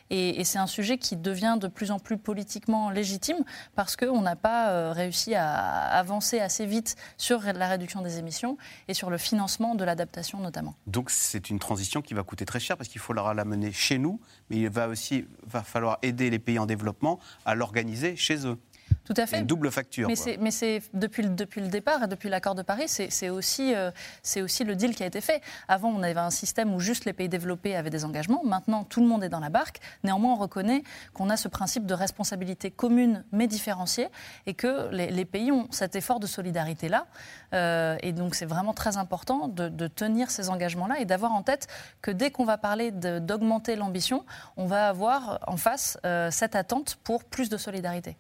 [0.09, 3.43] Et, c'est un sujet qui devient de plus en plus politiquement légitime
[3.75, 8.57] parce qu'on n'a pas euh, réussi à avancer assez vite sur la réduction des émissions
[8.87, 10.75] et sur le financement de l'adaptation notamment.
[10.87, 13.97] Donc c'est une transition qui va coûter très cher parce qu'il faudra la mener chez
[13.97, 14.19] nous,
[14.49, 18.57] mais il va aussi va falloir aider les pays en développement à l'organiser chez eux.
[19.05, 19.39] Tout à fait.
[19.39, 20.07] Une double facture.
[20.07, 23.89] Mais c'est depuis, le, depuis le départ, depuis l'accord de Paris, c'est aussi, euh,
[24.37, 25.41] aussi le deal qui a été fait.
[25.67, 28.43] Avant, on avait un système où juste les pays développés avaient des engagements.
[28.43, 29.79] Maintenant, tout le monde est dans la barque.
[30.03, 30.83] Néanmoins, on reconnaît
[31.13, 34.09] qu'on a ce principe de responsabilité commune mais différenciée
[34.45, 37.07] et que les, pays ont cet effort de solidarité-là.
[37.53, 41.67] Euh, et donc, c'est vraiment très important de, tenir ces engagements-là et d'avoir en tête
[42.01, 44.23] que dès qu'on va parler d'augmenter l'ambition,
[44.55, 48.17] on va avoir en face euh, cette attente pour plus de solidarité.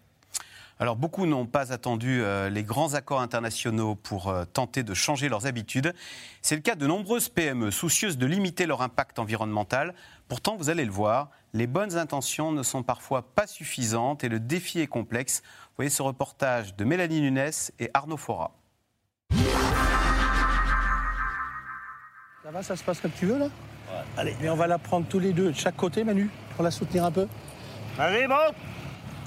[0.81, 5.27] Alors beaucoup n'ont pas attendu euh, les grands accords internationaux pour euh, tenter de changer
[5.27, 5.93] leurs habitudes.
[6.41, 9.93] C'est le cas de nombreuses PME soucieuses de limiter leur impact environnemental.
[10.29, 14.39] Pourtant, vous allez le voir, les bonnes intentions ne sont parfois pas suffisantes et le
[14.39, 15.41] défi est complexe.
[15.43, 18.51] Vous voyez ce reportage de Mélanie Nunes et Arnaud Fora.
[22.41, 23.49] Ça va, ça se passe comme tu veux là?
[24.15, 26.71] Allez, mais on va la prendre tous les deux de chaque côté, Manu, pour la
[26.71, 27.27] soutenir un peu.
[27.97, 28.35] Allez, bon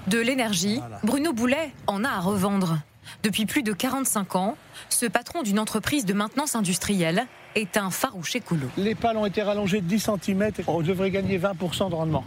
[0.09, 2.79] De l'énergie, Bruno Boulet en a à revendre.
[3.23, 4.57] Depuis plus de 45 ans,
[4.89, 8.69] ce patron d'une entreprise de maintenance industrielle est un farouche écolo.
[8.77, 12.25] Les pales ont été rallongées de 10 cm, on devrait gagner 20% de rendement.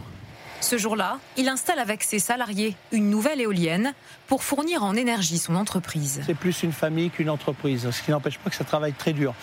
[0.60, 3.92] Ce jour-là, il installe avec ses salariés une nouvelle éolienne
[4.26, 6.22] pour fournir en énergie son entreprise.
[6.24, 9.34] C'est plus une famille qu'une entreprise, ce qui n'empêche pas que ça travaille très dur.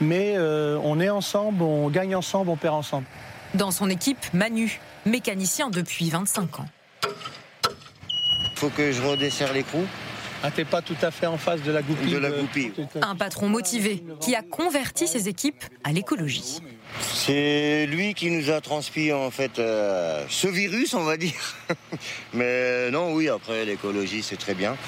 [0.00, 3.06] Mais euh, on est ensemble, on gagne ensemble, on perd ensemble.
[3.52, 6.66] Dans son équipe, Manu, mécanicien depuis 25 ans.
[8.64, 9.84] Faut que je redesserre l'écrou.
[10.42, 12.10] Ah, t'es pas tout à fait en face de la goupille.
[12.10, 12.72] De la goupille.
[13.02, 16.60] Un patron motivé qui a converti ses équipes à l'écologie.
[16.98, 21.58] C'est lui qui nous a transmis en fait euh, ce virus, on va dire.
[22.32, 24.78] Mais non, oui, après l'écologie c'est très bien.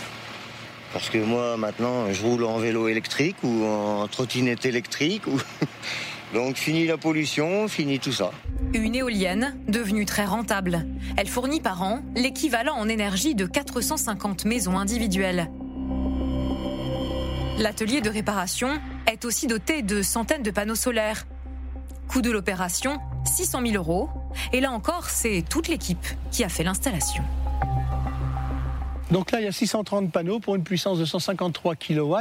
[0.95, 5.27] Parce que moi maintenant je roule en vélo électrique ou en trottinette électrique.
[5.27, 5.39] Ou...
[6.37, 8.30] Donc fini la pollution, fini tout ça.
[8.74, 10.87] Une éolienne devenue très rentable.
[11.16, 15.51] Elle fournit par an l'équivalent en énergie de 450 maisons individuelles.
[17.57, 18.68] L'atelier de réparation
[19.11, 21.26] est aussi doté de centaines de panneaux solaires.
[22.07, 24.11] Coût de l'opération 600 000 euros.
[24.53, 27.24] Et là encore, c'est toute l'équipe qui a fait l'installation.
[29.13, 32.15] Donc là, il y a 630 panneaux pour une puissance de 153 kW.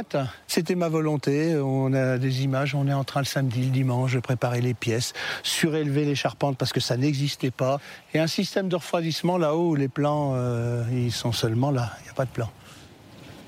[0.46, 1.56] C'était ma volonté.
[1.56, 2.76] On a des images.
[2.76, 5.12] On est en train le samedi, le dimanche de préparer les pièces,
[5.42, 7.80] surélever les charpentes parce que ça n'existait pas.
[8.14, 11.90] Et un système de refroidissement là-haut où les plans, euh, ils sont seulement là.
[12.00, 12.48] Il n'y a pas de plan.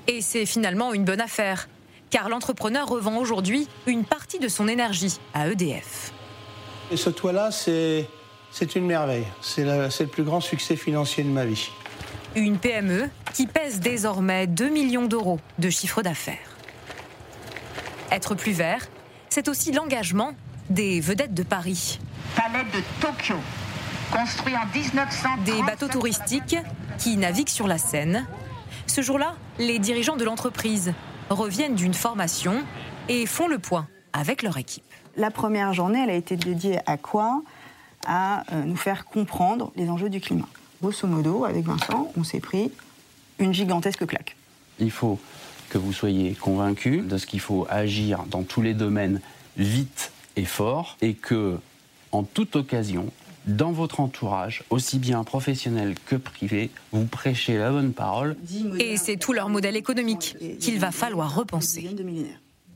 [0.07, 1.69] Et c'est finalement une bonne affaire.
[2.09, 6.11] Car l'entrepreneur revend aujourd'hui une partie de son énergie à EDF.
[6.91, 9.27] Et ce toit-là, c'est une merveille.
[9.41, 11.69] C'est le, le plus grand succès financier de ma vie.
[12.35, 16.57] Une PME qui pèse désormais 2 millions d'euros de chiffre d'affaires.
[18.11, 18.87] Être plus vert,
[19.29, 20.33] c'est aussi l'engagement
[20.69, 21.99] des vedettes de Paris.
[22.35, 23.35] Palais de Tokyo,
[24.11, 25.29] construit en 1900.
[25.43, 26.57] Des bateaux touristiques
[26.99, 28.27] qui naviguent sur la Seine.
[28.85, 30.93] Ce jour-là, les dirigeants de l'entreprise
[31.31, 32.63] reviennent d'une formation
[33.07, 34.83] et font le point avec leur équipe.
[35.15, 37.41] La première journée, elle a été dédiée à quoi?
[38.05, 40.47] À euh, nous faire comprendre les enjeux du climat
[40.81, 42.71] grosso modo, avec Vincent, on s'est pris
[43.39, 44.35] une gigantesque claque.
[44.79, 45.19] Il faut
[45.69, 49.21] que vous soyez convaincus de ce qu'il faut agir dans tous les domaines
[49.57, 51.57] vite et fort et que,
[52.11, 53.11] en toute occasion,
[53.45, 58.35] dans votre entourage, aussi bien professionnel que privé, vous prêchez la bonne parole.
[58.79, 61.89] Et c'est tout leur modèle économique qu'il va falloir repenser.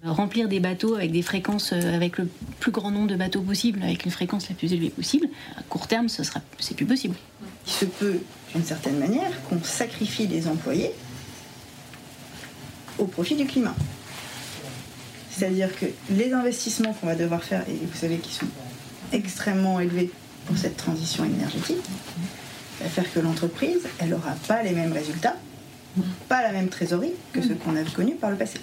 [0.04, 2.28] Remplir des bateaux avec des fréquences, euh, avec le
[2.60, 5.88] plus grand nombre de bateaux possible, avec une fréquence la plus élevée possible, à court
[5.88, 7.16] terme, ce sera, c'est plus possible.
[7.66, 8.20] Il se peut,
[8.54, 10.92] d'une certaine manière, qu'on sacrifie les employés
[12.98, 13.76] au profit du climat.
[15.32, 18.48] C'est-à-dire que les investissements qu'on va devoir faire, et vous savez qu'ils sont
[19.12, 20.12] extrêmement élevés
[20.46, 21.82] pour cette transition énergétique,
[22.82, 25.36] va faire que l'entreprise, elle n'aura pas les mêmes résultats,
[26.28, 28.60] pas la même trésorerie que ce qu'on a connu par le passé.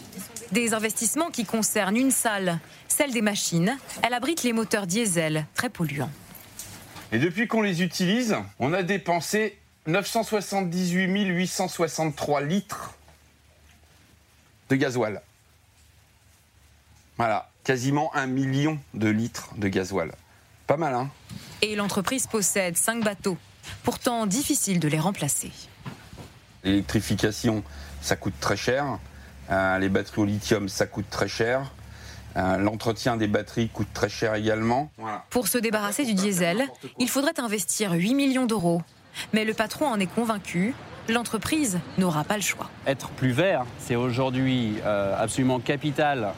[0.52, 3.76] Des investissements qui concernent une salle, celle des machines.
[4.02, 6.10] Elle abrite les moteurs diesel, très polluants.
[7.12, 12.94] Et depuis qu'on les utilise, on a dépensé 978 863 litres
[14.68, 15.20] de gasoil.
[17.16, 20.12] Voilà, quasiment un million de litres de gasoil.
[20.66, 21.10] Pas mal, hein?
[21.62, 23.36] Et l'entreprise possède cinq bateaux,
[23.82, 25.50] pourtant difficile de les remplacer.
[26.62, 27.64] L'électrification,
[28.00, 28.98] ça coûte très cher.
[29.50, 31.72] Euh, les batteries au lithium, ça coûte très cher.
[32.36, 34.90] Euh, l'entretien des batteries coûte très cher également.
[35.30, 36.66] Pour se débarrasser du diesel,
[36.98, 38.82] il faudrait investir 8 millions d'euros.
[39.32, 40.74] Mais le patron en est convaincu,
[41.08, 42.70] l'entreprise n'aura pas le choix.
[42.86, 46.28] Être plus vert, c'est aujourd'hui euh, absolument capital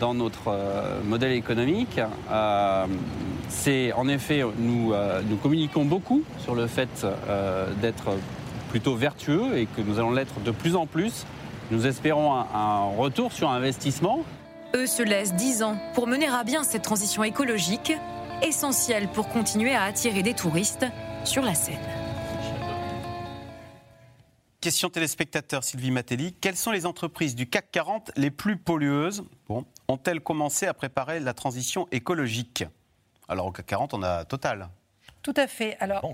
[0.00, 0.56] dans notre
[1.04, 2.00] modèle économique.
[3.48, 4.94] c'est en effet, nous,
[5.28, 7.06] nous communiquons beaucoup sur le fait
[7.82, 8.16] d'être
[8.68, 11.26] plutôt vertueux et que nous allons l'être de plus en plus.
[11.70, 14.24] Nous espérons un, retour sur investissement.
[14.74, 17.92] Eux se laissent 10 ans pour mener à bien cette transition écologique,
[18.42, 20.84] essentielle pour continuer à attirer des touristes
[21.24, 21.78] sur la Seine.
[24.60, 26.34] Question téléspectateur Sylvie Matelli.
[26.34, 31.20] Quelles sont les entreprises du CAC 40 les plus pollueuses bon, Ont-elles commencé à préparer
[31.20, 32.64] la transition écologique?
[33.28, 34.68] Alors au CAC 40, on a Total.
[35.22, 35.76] Tout à fait.
[35.80, 36.12] Alors,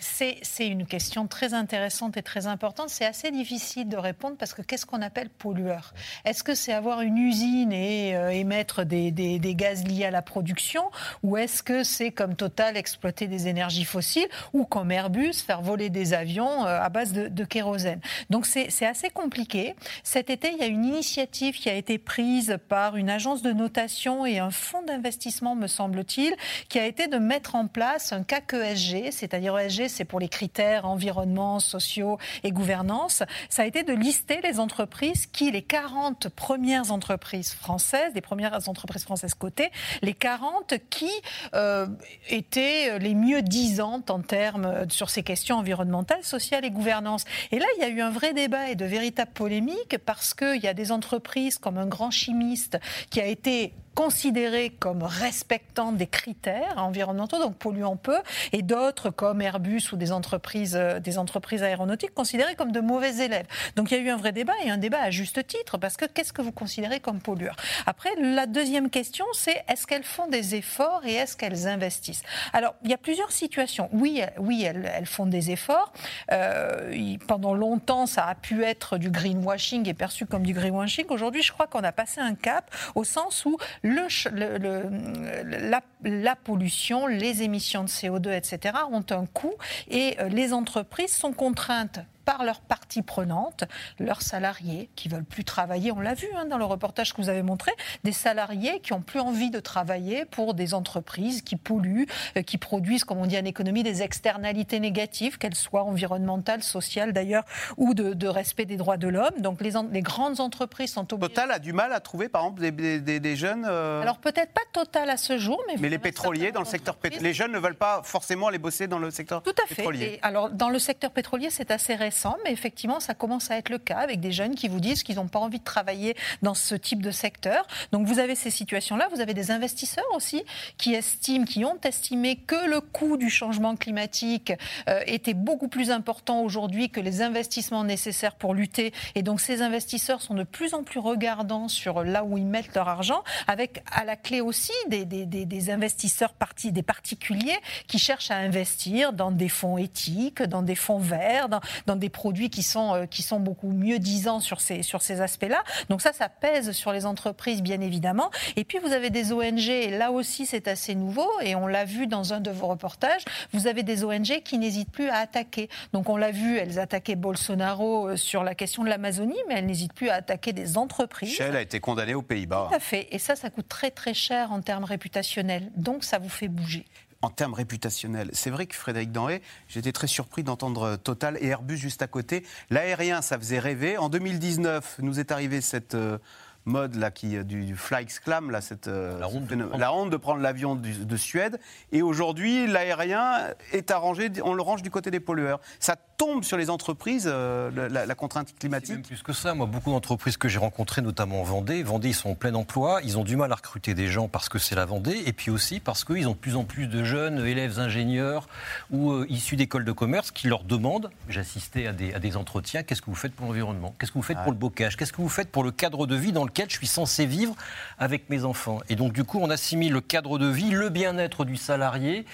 [0.00, 2.90] c'est une question très intéressante et très importante.
[2.90, 5.94] C'est assez difficile de répondre parce que qu'est-ce qu'on appelle pollueur?
[6.24, 9.12] Est-ce que c'est avoir une usine et euh, émettre des,
[9.54, 10.90] gaz liés à la production?
[11.22, 14.28] Ou est-ce que c'est comme Total exploiter des énergies fossiles?
[14.52, 18.00] Ou comme Airbus faire voler des avions euh, à base de, de kérosène?
[18.30, 19.74] Donc c'est assez compliqué.
[20.02, 23.52] Cet été, il y a une initiative qui a été prise par une agence de
[23.52, 26.34] notation et un fonds d'investissement, me semble-t-il,
[26.68, 30.28] qui a été de mettre en place un CAC ESG, c'est-à-dire ESG, c'est pour les
[30.28, 33.22] critères environnement, sociaux et gouvernance.
[33.48, 38.68] Ça a été de lister les entreprises qui, les 40 premières entreprises françaises, les premières
[38.68, 39.70] entreprises françaises cotées,
[40.02, 41.10] les 40 qui
[41.54, 41.86] euh,
[42.28, 47.24] étaient les mieux disantes en termes sur ces questions environnementales, sociales et gouvernance.
[47.52, 50.62] Et là, il y a eu un vrai débat et de véritables polémiques parce qu'il
[50.62, 52.78] y a des entreprises comme un grand chimiste
[53.10, 58.18] qui a été considérés comme respectant des critères environnementaux, donc polluant peu,
[58.52, 63.24] et d'autres comme Airbus ou des entreprises, euh, des entreprises aéronautiques considérés comme de mauvais
[63.24, 63.46] élèves.
[63.74, 65.96] Donc il y a eu un vrai débat et un débat à juste titre, parce
[65.96, 67.56] que qu'est-ce que vous considérez comme pollueur?
[67.86, 72.22] Après, la deuxième question, c'est est-ce qu'elles font des efforts et est-ce qu'elles investissent?
[72.52, 73.88] Alors, il y a plusieurs situations.
[73.92, 75.90] Oui, oui elles, elles font des efforts.
[76.32, 81.06] Euh, pendant longtemps, ça a pu être du greenwashing et perçu comme du greenwashing.
[81.08, 83.56] Aujourd'hui, je crois qu'on a passé un cap au sens où
[83.86, 89.54] le, la, pollution, les émissions de CO2, etc., ont un coût
[89.88, 93.64] et euh, les entreprises sont contraintes par leurs parties prenantes,
[93.98, 95.92] leurs salariés qui veulent plus travailler.
[95.92, 97.70] On l'a vu hein, dans le reportage que vous avez montré,
[98.04, 102.06] des salariés qui ont plus envie de travailler pour des entreprises qui polluent,
[102.36, 107.12] euh, qui produisent, comme on dit en économie, des externalités négatives, qu'elles soient environnementales, sociales
[107.12, 107.44] d'ailleurs,
[107.76, 109.38] ou de, respect des droits de l'homme.
[109.38, 111.32] Donc les, les, grandes entreprises sont obligées.
[111.32, 113.64] Total a du mal à trouver, par exemple, des, des, jeunes.
[113.68, 115.76] Euh, Alors peut-être pas Total à ce jour, mais.
[115.78, 118.88] Mais les pétroliers dans le secteur pétrolier, les jeunes ne veulent pas forcément aller bosser
[118.88, 120.18] dans le secteur Tout à fait.
[120.22, 123.78] alors dans le secteur pétrolier, c'est assez récent mais effectivement, ça commence à être le
[123.78, 126.74] cas avec des jeunes qui vous disent qu'ils n'ont pas envie de travailler dans ce
[126.74, 127.66] type de secteur.
[127.92, 130.42] Donc vous avez ces situations-là, vous avez des investisseurs aussi
[130.78, 134.52] qui estiment, qui ont estimé que le coût du changement climatique
[134.88, 138.92] euh, était beaucoup plus important aujourd'hui que les investissements nécessaires pour lutter.
[139.14, 142.74] Et donc ces investisseurs sont de plus en plus regardants sur là où ils mettent
[142.74, 148.36] leur argent, avec à la clé aussi des, investisseurs partis, des particuliers qui cherchent à
[148.36, 152.62] investir dans des fonds éthiques, dans des fonds verts, dans, dans des des produits qui
[152.62, 155.64] sont, euh, qui sont beaucoup mieux disants sur ces, sur ces aspects-là.
[155.88, 158.30] Donc ça, ça pèse sur les entreprises, bien évidemment.
[158.54, 161.84] Et puis, vous avez des ONG, et là aussi, c'est assez nouveau, et on l'a
[161.84, 165.68] vu dans un de vos reportages, vous avez des ONG qui n'hésitent plus à attaquer.
[165.92, 169.66] Donc on l'a vu, elles attaquaient Bolsonaro euh, sur la question de l'Amazonie, mais elles
[169.66, 171.34] n'hésitent plus à attaquer des entreprises.
[171.34, 172.68] Shell a été condamné aux Pays-Bas.
[172.68, 173.08] Tout à fait.
[173.10, 175.72] Et ça, ça coûte très très cher en termes réputationnels.
[175.74, 176.84] Donc ça vous fait bouger
[177.22, 178.30] en termes réputationnels.
[178.32, 182.44] C'est vrai que Frédéric Danré, j'étais très surpris d'entendre Total et Airbus juste à côté.
[182.70, 183.98] L'aérien, ça faisait rêver.
[183.98, 186.18] En 2019, nous est arrivé cette euh,
[186.66, 190.40] mode là qui euh, du, du fly exclam là cette euh, la, honte de prendre
[190.40, 191.58] l'avion de Suède
[191.92, 196.56] et aujourd'hui l'aérien est arrangé on le range du côté des pollueurs ça tombe sur
[196.56, 198.90] les entreprises, euh, la, contrainte climatique.
[198.90, 199.54] Même plus que ça.
[199.54, 203.00] Moi, beaucoup d'entreprises que j'ai rencontrées, notamment en Vendée, Vendée, ils sont en plein emploi,
[203.04, 205.50] ils ont du mal à recruter des gens parce que c'est la Vendée, et puis
[205.50, 208.48] aussi parce qu'ils ont de plus en plus de jeunes élèves ingénieurs
[208.90, 212.82] ou euh, issus d'écoles de commerce qui leur demandent, j'assistais à des, à des entretiens,
[212.82, 213.94] qu'est-ce que vous faites pour l'environnement?
[213.98, 214.96] Qu'est-ce que vous faites pour le bocage?
[214.96, 217.54] Qu'est-ce que vous faites pour le cadre de vie dans lequel je suis censé vivre
[217.98, 218.80] avec mes enfants?
[218.88, 222.24] Et donc, du coup, on assimile le cadre de vie, le bien-être du salarié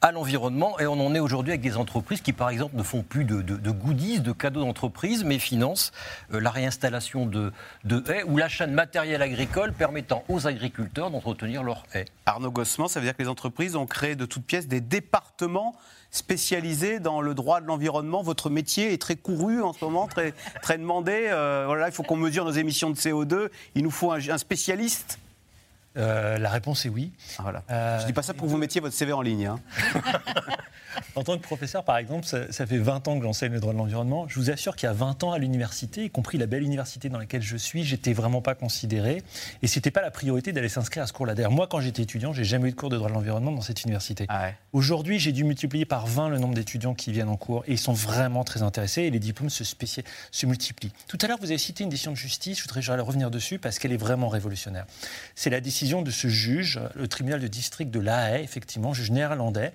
[0.00, 0.78] à l'environnement.
[0.78, 3.70] Et on en est aujourd'hui avec des entreprises qui, par exemple, ne font plus de,
[3.70, 5.92] goodies, de cadeaux d'entreprise, mais financent
[6.32, 7.52] euh, la réinstallation de,
[8.08, 12.06] haies ou l'achat de matériel agricole permettant aux agriculteurs d'entretenir leurs haies.
[12.26, 15.74] Arnaud Gossement, ça veut dire que les entreprises ont créé de toutes pièces des départements
[16.10, 18.22] spécialisés dans le droit de l'environnement.
[18.22, 20.32] Votre métier est très couru en ce moment, très,
[20.62, 21.28] très demandé.
[21.30, 23.48] Euh, il faut qu'on mesure nos émissions de CO2.
[23.74, 25.18] Il nous faut un spécialiste
[25.96, 27.12] euh, la réponse est oui.
[27.38, 27.62] Ah, voilà.
[27.70, 29.46] Euh, je ne dis pas ça pour que vous mettiez votre CV en ligne.
[29.46, 29.60] Hein.
[31.16, 33.78] en tant que professeur, par exemple, ça, fait 20 ans que j'enseigne le droit de
[33.78, 34.26] l'environnement.
[34.28, 37.08] Je vous assure qu'il y a 20 ans à l'université, y compris la belle université
[37.08, 39.22] dans laquelle je suis, j'étais vraiment pas considéré.
[39.62, 41.34] Et c'était pas la priorité d'aller s'inscrire à ce cours-là.
[41.34, 43.60] D'ailleurs, moi, quand j'étais étudiant, j'ai jamais eu de cours de droit de l'environnement dans
[43.60, 44.26] cette université.
[44.28, 47.72] Ah Aujourd'hui, j'ai dû multiplier par 20 le nombre d'étudiants qui viennent en cours et
[47.72, 50.92] ils sont vraiment très intéressés et les diplômes se, se multiplient.
[51.08, 53.78] Tout à l'heure, vous avez cité une décision de justice, je voudrais revenir dessus parce
[53.78, 54.86] qu'elle est vraiment révolutionnaire.
[55.34, 59.10] C'est la décision de ce juge, le tribunal de district de La Haye, effectivement, juge
[59.10, 59.72] néerlandais,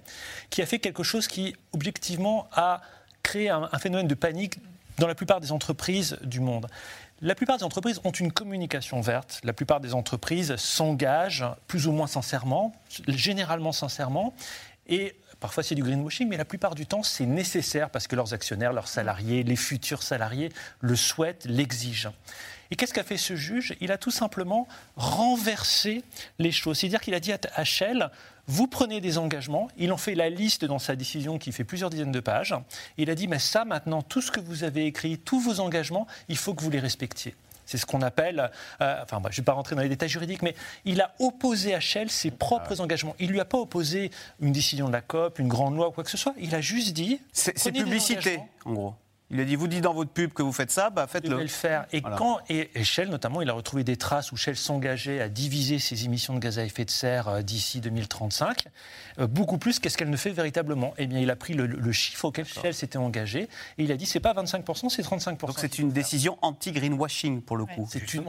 [0.50, 2.82] qui a fait quelque chose qui, objectivement, a
[3.24, 4.60] créé un, phénomène de panique
[4.98, 6.68] dans la plupart des entreprises du monde.
[7.22, 9.40] La plupart des entreprises ont une communication verte.
[9.44, 12.74] La plupart des entreprises s'engagent plus ou moins sincèrement,
[13.08, 14.34] généralement sincèrement,
[14.88, 18.34] Et parfois c'est du greenwashing, mais la plupart du temps c'est nécessaire parce que leurs
[18.34, 22.14] actionnaires, leurs salariés, les futurs salariés le souhaitent, l'exigent.
[22.72, 23.76] Et qu'est-ce qu'a fait ce juge?
[23.80, 26.04] Il a tout simplement renversé
[26.40, 26.80] les choses.
[26.80, 28.10] C'est-à-dire qu'il a dit à Shell,
[28.48, 29.70] vous prenez des engagements.
[29.78, 32.56] Il en fait la liste dans sa décision qui fait plusieurs dizaines de pages.
[32.98, 36.08] Il a dit, mais ça maintenant, tout ce que vous avez écrit, tous vos engagements,
[36.28, 37.36] il faut que vous les respectiez.
[37.66, 38.52] C'est ce qu'on appelle,
[38.82, 40.56] euh, enfin, je ne vais pas rentrer dans les détails juridiques, mais
[40.86, 43.16] il a opposé à Shell ses propres engagements.
[43.20, 45.92] Il ne lui a pas opposé une décision de la COP, une grande loi ou
[45.92, 46.34] quoi que ce soit.
[46.38, 47.20] Il a juste dit.
[47.32, 48.96] C'est publicité, en gros.
[49.32, 51.40] Il a dit, vous dites dans votre pub que vous faites ça, bah faites-le.
[51.40, 51.88] le faire.
[51.92, 55.80] Et, quand, et, Shell, notamment, il a retrouvé des traces où Shell s'engageait à diviser
[55.80, 58.68] ses émissions de gaz à effet de serre euh, d'ici 2035,
[59.20, 60.94] euh, beaucoup plus qu'est-ce qu'elle ne fait véritablement.
[61.00, 64.06] Eh bien, il a pris le, chiffre auquel Shell s'était engagé et il a dit,
[64.06, 65.38] c'est pas 25%, c'est 35%.
[65.40, 67.88] Donc c'est une décision anti-greenwashing, pour le coup.
[67.90, 68.26] C'est une,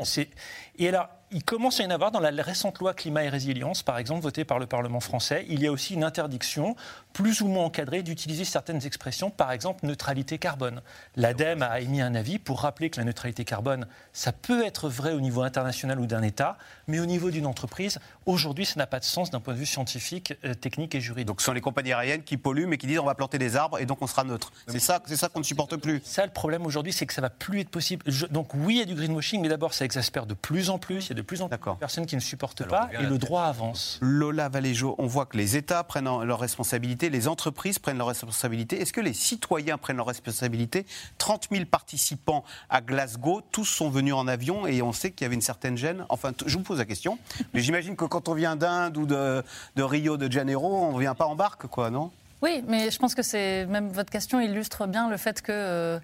[0.78, 3.82] et alors, il commence à y en avoir dans la récente loi climat et résilience,
[3.82, 5.44] par exemple, votée par le Parlement français.
[5.48, 6.76] Il y a aussi une interdiction,
[7.16, 10.82] plus ou moins encadrée, d'utiliser certaines expressions, par exemple neutralité carbone.
[11.16, 15.14] L'ADEME a émis un avis pour rappeler que la neutralité carbone, ça peut être vrai
[15.14, 16.58] au niveau international ou d'un État,
[16.88, 19.64] mais au niveau d'une entreprise, aujourd'hui, ça n'a pas de sens d'un point de vue
[19.64, 21.26] scientifique, euh, technique et juridique.
[21.26, 23.56] Donc ce sont les compagnies aériennes qui polluent, mais qui disent on va planter des
[23.56, 24.52] arbres et donc on sera neutre.
[24.68, 26.02] C'est ça, c'est ça qu'on ne supporte plus.
[26.04, 28.04] Ça, le problème aujourd'hui, c'est que ça va plus être possible.
[28.30, 31.06] donc oui, il y a du greenwashing, mais d'abord, ça exaspère de plus en plus.
[31.06, 33.16] Il y a de plus en plus de personnes qui ne supportent pas et le
[33.16, 33.98] droit avance.
[34.02, 38.80] Lola Valéjo, on voit que les États prennent leurs responsabilités, les entreprises prennent leurs responsabilités.
[38.80, 40.86] Est-ce que les citoyens prennent leurs responsabilités?
[41.18, 45.26] 30 000 participants à Glasgow, tous sont venus en avion et on sait qu'il y
[45.26, 46.04] avait une certaine gêne.
[46.08, 47.18] Enfin, je vous pose la question,
[47.54, 49.42] mais j'imagine que quand on vient d'Inde ou de,
[49.76, 52.10] Rio de Janeiro, on ne vient pas en barque, quoi, non?
[52.42, 55.98] Oui, mais je pense que c'est même votre question illustre bien le fait que euh,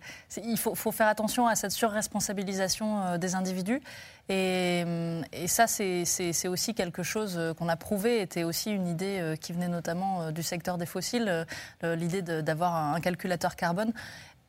[0.57, 3.83] faut, faire attention à cette surresponsabilisation euh, des individus.
[4.31, 9.35] Et, euh, et ça, c'est aussi quelque chose qu'on a prouvé, était aussi une idée
[9.41, 11.47] qui venait notamment du secteur des fossiles,
[11.83, 13.93] l'idée d'avoir un calculateur carbone.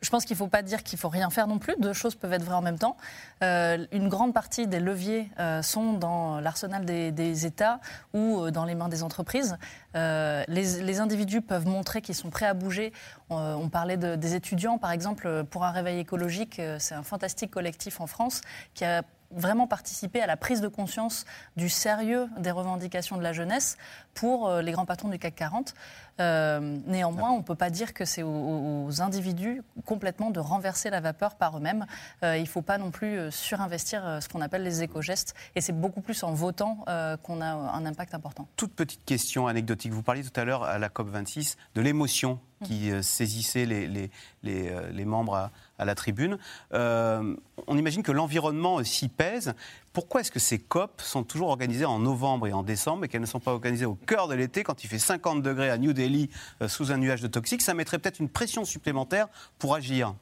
[0.04, 1.76] Je pense qu'il ne faut pas dire qu'il faut rien faire non plus.
[1.80, 2.98] Deux choses peuvent être vraies en même temps.
[3.42, 7.80] Euh, une grande partie des leviers euh, sont dans l'arsenal des, États
[8.14, 9.58] ou euh, dans les mains des entreprises.
[9.96, 12.92] Les, individus peuvent montrer qu'ils sont prêts à bouger.
[13.30, 16.62] On, parlait de, des étudiants, par exemple, pour un réveil écologique.
[16.78, 18.42] C'est un fantastique collectif en France
[18.76, 19.04] qui a
[19.36, 21.26] vraiment participer à la prise de conscience
[21.56, 23.78] du sérieux des revendications de la jeunesse
[24.14, 25.74] pour euh, les grands patrons du CAC 40.
[26.20, 31.02] Euh, néanmoins, on ne peut pas dire que c'est aux, individus complètement de renverser la
[31.02, 31.86] vapeur par eux-mêmes.
[32.24, 35.34] Euh, il ne faut pas non plus surinvestir ce qu'on appelle les éco-gestes.
[35.56, 36.86] Et c'est beaucoup plus en votant
[37.24, 38.48] qu'on a un impact important.
[38.56, 39.92] Toute petite question anecdotique.
[39.92, 44.12] Vous parliez tout à l'heure à la COP26 de l'émotion qui saisissait les, les,
[44.44, 45.52] les, membres à,
[45.84, 46.38] à, la tribune.
[46.72, 49.54] on imagine que l'environnement s'y pèse.
[49.94, 53.22] Pourquoi est-ce que ces COP sont toujours organisées en novembre et en décembre et qu'elles
[53.22, 55.94] ne sont pas organisées au cœur de l'été quand il fait 50 degrés à New
[55.94, 56.30] Delhi
[56.62, 57.62] euh, sous un nuage de toxiques?
[57.62, 59.28] Ça mettrait peut-être une pression supplémentaire
[59.60, 60.16] pour agir.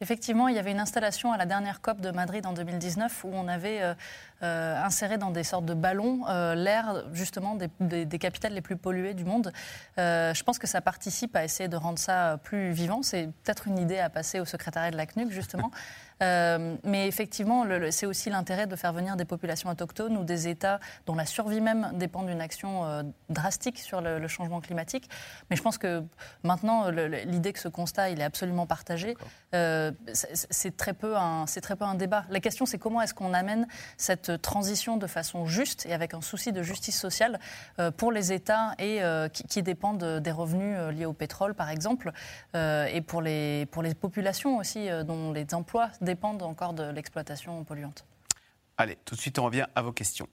[0.00, 3.30] Effectivement, il y avait une installation à la dernière COP de Madrid en 2019 où
[3.32, 3.94] on avait euh,
[4.42, 6.24] euh, inséré dans des sortes de ballons
[6.54, 9.52] l'air justement des, capitales les plus polluées du monde.
[9.96, 13.02] je pense que ça participe à essayer de rendre ça plus vivant.
[13.02, 15.70] C'est peut-être une idée à passer au secrétariat de la CNUC justement.
[16.22, 20.80] Euh, mais effectivement, c'est aussi l'intérêt de faire venir des populations autochtones ou des États
[21.06, 25.08] dont la survie même dépend d'une action euh, drastique sur le, changement climatique.
[25.50, 26.02] Mais je pense que
[26.42, 29.16] maintenant, l'idée que ce constat il est absolument partagé,
[29.54, 32.24] euh, c'est très, peu un, très peu un débat.
[32.28, 36.20] La question, c'est comment est-ce qu'on amène cette transition de façon juste et avec un
[36.20, 37.38] souci de justice sociale
[37.96, 39.00] pour les États et
[39.48, 42.10] qui, dépendent des revenus liés au pétrole, par exemple,
[42.54, 48.06] et pour les, pour les populations aussi, dont les emplois dépendent encore de l'exploitation polluante.
[48.78, 50.28] Allez, tout de suite, on revient à vos questions.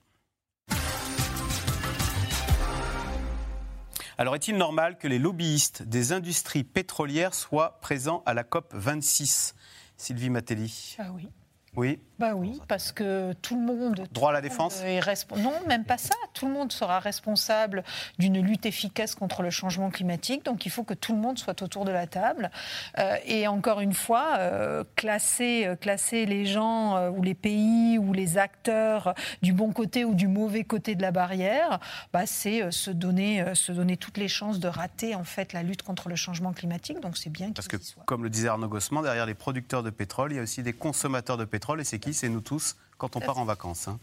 [4.17, 9.55] Alors, est-il normal que les lobbyistes des industries pétrolières soient présents à la COP 26
[9.97, 10.95] Sylvie Matelli.
[10.99, 11.29] Ah oui.
[11.75, 11.99] Oui.
[12.19, 14.07] Bah oui, parce que tout le monde.
[14.11, 15.01] Droit à la défense est
[15.37, 16.13] Non, même pas ça.
[16.33, 17.83] Tout le monde sera responsable
[18.19, 20.45] d'une lutte efficace contre le changement climatique.
[20.45, 22.51] Donc il faut que tout le monde soit autour de la table.
[22.99, 28.13] Euh, et encore une fois, euh, classer, euh, classer les gens ou les pays ou
[28.13, 31.79] les acteurs du bon côté ou du mauvais côté de la barrière,
[32.13, 35.81] bah, c'est se, donner, se donner toutes les chances de rater en fait la lutte
[35.81, 36.99] contre le changement climatique.
[36.99, 40.31] Donc c'est bien Parce que, comme le disait Arnaud Gossman, derrière les producteurs de pétrole,
[40.31, 42.13] il y a aussi des consommateurs de pétrole et c'est qui?
[42.13, 43.87] C'est nous tous quand on part en vacances.
[43.87, 43.99] Hein.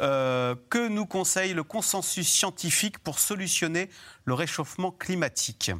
[0.00, 3.88] Euh, que nous conseille le consensus scientifique pour solutionner
[4.24, 5.70] le réchauffement climatique?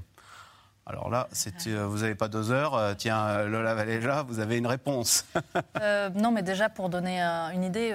[0.86, 1.28] Alors là,
[1.66, 2.74] euh, vous n'avez pas deux heures.
[2.74, 5.24] Euh, tiens, Lola Valéja, vous avez une réponse.
[6.14, 7.94] non, mais déjà, pour donner une idée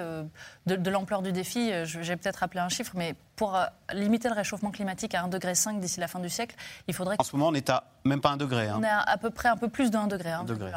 [0.66, 3.60] de, l'ampleur du défi, j'ai peut-être rappelé un chiffre, mais pour
[3.94, 6.56] limiter le réchauffement climatique à 1,5 degré d'ici la fin du siècle,
[6.88, 7.16] il faudrait...
[7.20, 8.68] En ce moment, on est à même pas 1 degré.
[8.68, 8.78] Hein.
[8.80, 10.32] On est à, à peu près un peu plus de 1 degré.
[10.32, 10.72] 1 degré.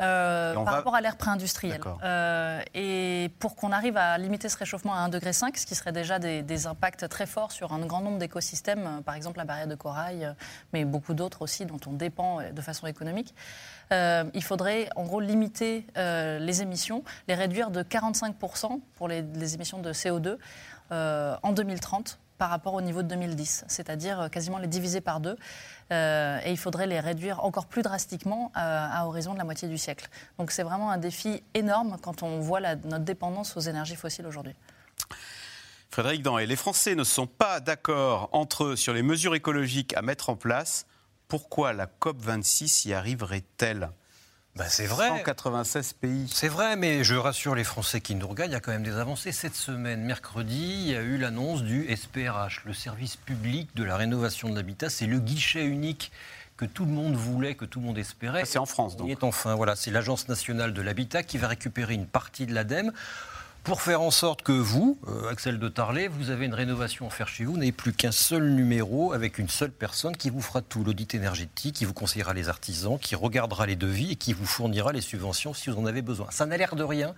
[0.00, 1.80] Euh, par rapport à l'ère préindustrielle.
[2.02, 5.92] Euh, et pour qu'on arrive à limiter ce réchauffement à 1,5 degré, ce qui serait
[5.92, 9.68] déjà des, impacts très forts sur un grand nombre d'écosystèmes, euh, par exemple la barrière
[9.68, 10.34] de corail,
[10.72, 13.34] mais beaucoup d'autres aussi dont on dépend de façon économique,
[13.92, 19.78] il faudrait en gros limiter les émissions, les réduire de 45% pour les, les, émissions
[19.78, 20.38] de CO2
[20.90, 25.36] en 2030 par rapport au niveau de 2010, c'est-à-dire quasiment les diviser par deux.
[25.92, 29.68] Euh, et il faudrait les réduire encore plus drastiquement euh, à, horizon de la moitié
[29.68, 30.08] du siècle.
[30.38, 34.54] Donc c'est vraiment un défi énorme quand on voit notre dépendance aux énergies fossiles aujourd'hui.
[35.90, 40.02] Frédéric Danhé, les Français ne sont pas d'accord entre eux sur les mesures écologiques à
[40.02, 40.86] mettre en place.
[41.28, 43.90] Pourquoi la COP26 y arriverait-elle?
[44.56, 45.08] Bah, c'est vrai.
[45.08, 46.30] 196 pays.
[46.32, 48.84] C'est vrai, mais je rassure les Français qui nous regardent, il y a quand même
[48.84, 49.32] des avancées.
[49.32, 53.96] Cette semaine, mercredi, il y a eu l'annonce du SPRH, le service public de la
[53.96, 54.90] rénovation de l'habitat.
[54.90, 56.12] C'est le guichet unique
[56.56, 58.44] que tout le monde voulait, que tout le monde espérait.
[58.44, 59.08] C'est en France, donc.
[59.08, 62.54] Il est enfin, voilà, c'est l'Agence nationale de l'habitat qui va récupérer une partie de
[62.54, 62.92] l'ADEME
[63.64, 67.10] pour faire en sorte que vous, euh, Axel de Tarlet, vous avez une rénovation à
[67.10, 70.42] faire chez vous, vous n'avez plus qu'un seul numéro avec une seule personne qui vous
[70.42, 74.34] fera tout, l'audit énergétique, qui vous conseillera les artisans, qui regardera les devis et qui
[74.34, 76.26] vous fournira les subventions si vous en avez besoin.
[76.30, 77.14] Ça n'a l'air de rien,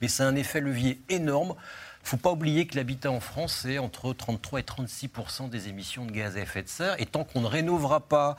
[0.00, 1.54] mais c'est un effet levier énorme
[2.02, 5.68] il ne faut pas oublier que l'habitat en France, c'est entre 33 et 36% des
[5.68, 6.96] émissions de gaz à effet de serre.
[6.98, 8.36] Et tant qu'on ne rénovera pas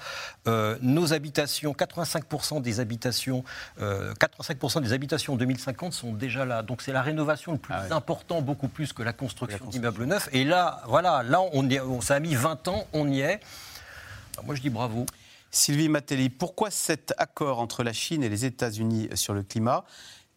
[0.48, 3.44] euh, nos habitations, 85 des habitations,
[4.20, 6.64] 85 euh, des habitations en 2050 sont déjà là.
[6.64, 10.28] Donc c'est la rénovation le plus ah important, beaucoup plus que la construction, d'immeubles neufs.
[10.34, 13.40] Et là, voilà, là, on y ça a mis 20 ans, on y est.
[14.44, 15.06] moi, je dis bravo.
[15.52, 19.84] Sylvie Matelli, pourquoi cet accord entre la Chine et les États-Unis sur le climat?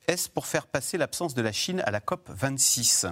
[0.08, 3.06] Est-ce pour faire passer l'absence de la Chine à la COP 26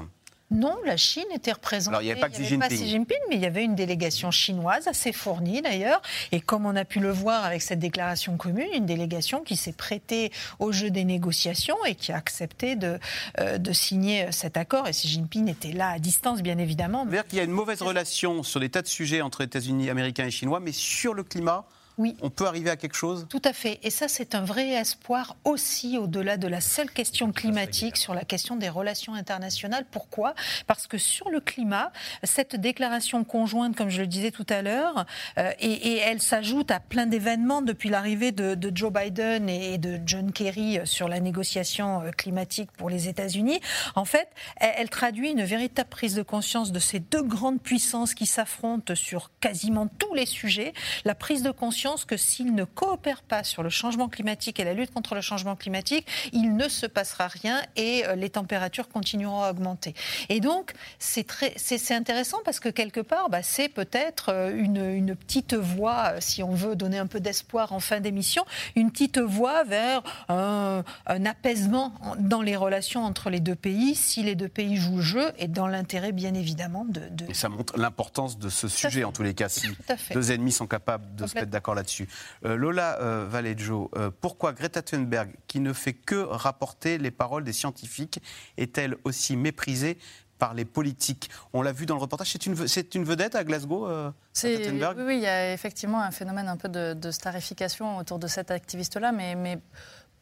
[0.53, 1.88] non, la Chine était représentée.
[1.88, 2.68] Alors, il n'y avait pas Xi Jinping.
[2.68, 6.03] Xi Jinping, mais il y avait une délégation chinoise assez fournie d'ailleurs.
[6.30, 9.72] Et comme on a pu le voir avec cette déclaration commune, une délégation qui s'est
[9.72, 12.99] prêtée au jeu des négociations et qui a accepté de,
[13.40, 14.86] euh, de signer cet accord.
[14.88, 17.05] Et Xi Jinping était là à distance, bien évidemment.
[17.05, 20.26] C'est-à-dire qu'il y a une mauvaise relation sur des tas de sujets entre États-Unis, Américains
[20.26, 21.64] et Chinois, mais sur le climat,
[22.03, 22.16] oui.
[22.20, 23.26] On peut arriver à quelque chose?
[23.28, 23.78] Tout à fait.
[23.84, 28.24] Et ça, c'est un vrai espoir aussi au-delà de la seule question climatique, sur la
[28.24, 29.86] question des relations internationales.
[29.88, 30.34] Pourquoi?
[30.66, 31.92] Parce que sur le climat,
[32.24, 35.07] cette déclaration conjointe, comme je le disais tout à l'heure,
[35.38, 40.32] euh, et, elle s'ajoute à plein d'événements depuis l'arrivée de, Joe Biden et de John
[40.32, 43.61] Kerry sur la négociation euh, climatique pour les États-Unis,
[43.94, 48.26] en fait, elle traduit une véritable prise de conscience de ces deux grandes puissances qui
[48.26, 50.72] s'affrontent sur quasiment tous les sujets.
[51.05, 54.74] La prise de conscience que s'ils ne coopèrent pas sur le changement climatique et la
[54.74, 59.43] lutte contre le changement climatique, il ne se passera rien et euh, les températures continueront
[59.43, 59.95] à augmenter.
[60.28, 65.55] Et donc, c'est intéressant parce que quelque part, bah, c'est peut-être euh, une, une, petite
[65.55, 68.45] voie, euh, si on veut donner un peu d'espoir en fin d'émission,
[68.76, 74.34] une petite voie vers un, apaisement dans les relations entre les deux pays, si les
[74.34, 78.38] deux pays jouent le jeu, et dans l'intérêt, bien évidemment, de, Et ça montre l'importance
[78.38, 79.49] de ce sujet, en tous les cas.
[79.49, 79.68] Si
[80.12, 82.09] deux ennemis sont capables de se mettre d'accord là-dessus.
[82.45, 87.45] Euh, Lola euh, Valeggio, euh, pourquoi Greta Thunberg, qui ne fait que rapporter les paroles
[87.45, 88.20] des scientifiques,
[88.57, 89.99] est-elle aussi méprisée
[90.39, 91.31] par les politiques?
[91.53, 92.57] On l'a vu dans le reportage, c'est une,
[92.95, 93.89] une, vedette à Glasgow,
[94.35, 94.99] Thunberg?
[94.99, 98.51] oui, oui, il y a effectivement un phénomène un peu de, starification autour de cette
[98.51, 99.59] activiste-là, mais, mais,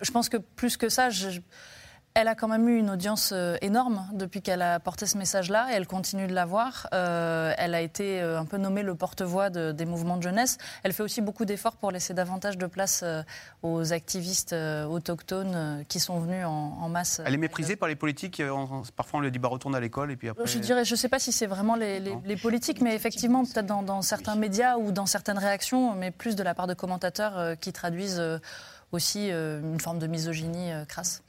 [0.00, 1.40] je pense que plus que ça, je,
[2.14, 5.68] elle a quand même eu une audience euh, énorme depuis qu'elle a porté ce message-là
[5.70, 6.88] et elle continue de l'avoir.
[6.92, 10.58] Euh, elle a été euh, un peu nommée le porte-voix des mouvements de jeunesse.
[10.82, 13.04] Elle fait aussi beaucoup d'efforts pour laisser davantage de place
[13.62, 14.54] aux activistes
[14.88, 17.20] autochtones qui sont venus en, masse.
[17.24, 18.42] Elle est méprisée par les politiques.
[18.96, 20.46] Parfois, on lui dit bah, retourne à l'école et puis après.
[20.46, 23.82] Je dirais, je ne sais pas si c'est vraiment les, politiques, mais effectivement, peut-être dans,
[23.82, 27.72] dans, certains médias ou dans certaines réactions, mais plus de la part de commentateurs qui
[27.72, 28.22] traduisent
[28.92, 31.22] aussi une forme de misogynie crasse.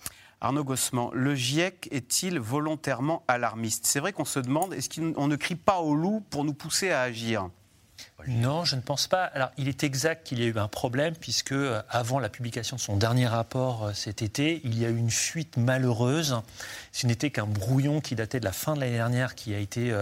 [0.44, 3.86] Arnaud Gossement, le GIEC est-il volontairement alarmiste?
[3.86, 6.90] C'est vrai qu'on se demande, est-ce qu'on ne crie pas au loup pour nous pousser
[6.90, 7.48] à agir?
[8.28, 9.26] Non, je ne pense pas.
[9.26, 12.76] Alors, il est exact qu'il y a eu un problème, puisque euh, avant la publication
[12.76, 16.42] de son dernier rapport euh, cet été, il y a eu une fuite malheureuse.
[16.92, 19.96] Ce n'était qu'un brouillon qui datait de la fin de l'année dernière, qui a été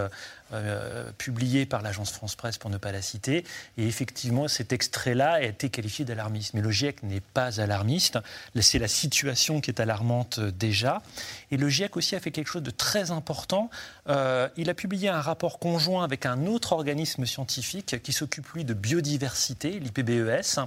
[0.52, 3.44] euh, publié par l'agence France Presse, pour ne pas la citer.
[3.76, 6.54] Et effectivement, cet extrait-là a été qualifié d'alarmiste.
[6.54, 8.18] Mais le GIEC n'est pas alarmiste.
[8.60, 11.02] C'est la situation qui est alarmante euh, déjà.
[11.50, 13.70] Et le GIEC aussi a fait quelque chose de très important.
[14.08, 18.64] Euh, il a publié un rapport conjoint avec un autre organisme scientifique qui s'occupe, lui,
[18.64, 20.60] de biodiversité, l'IPBES.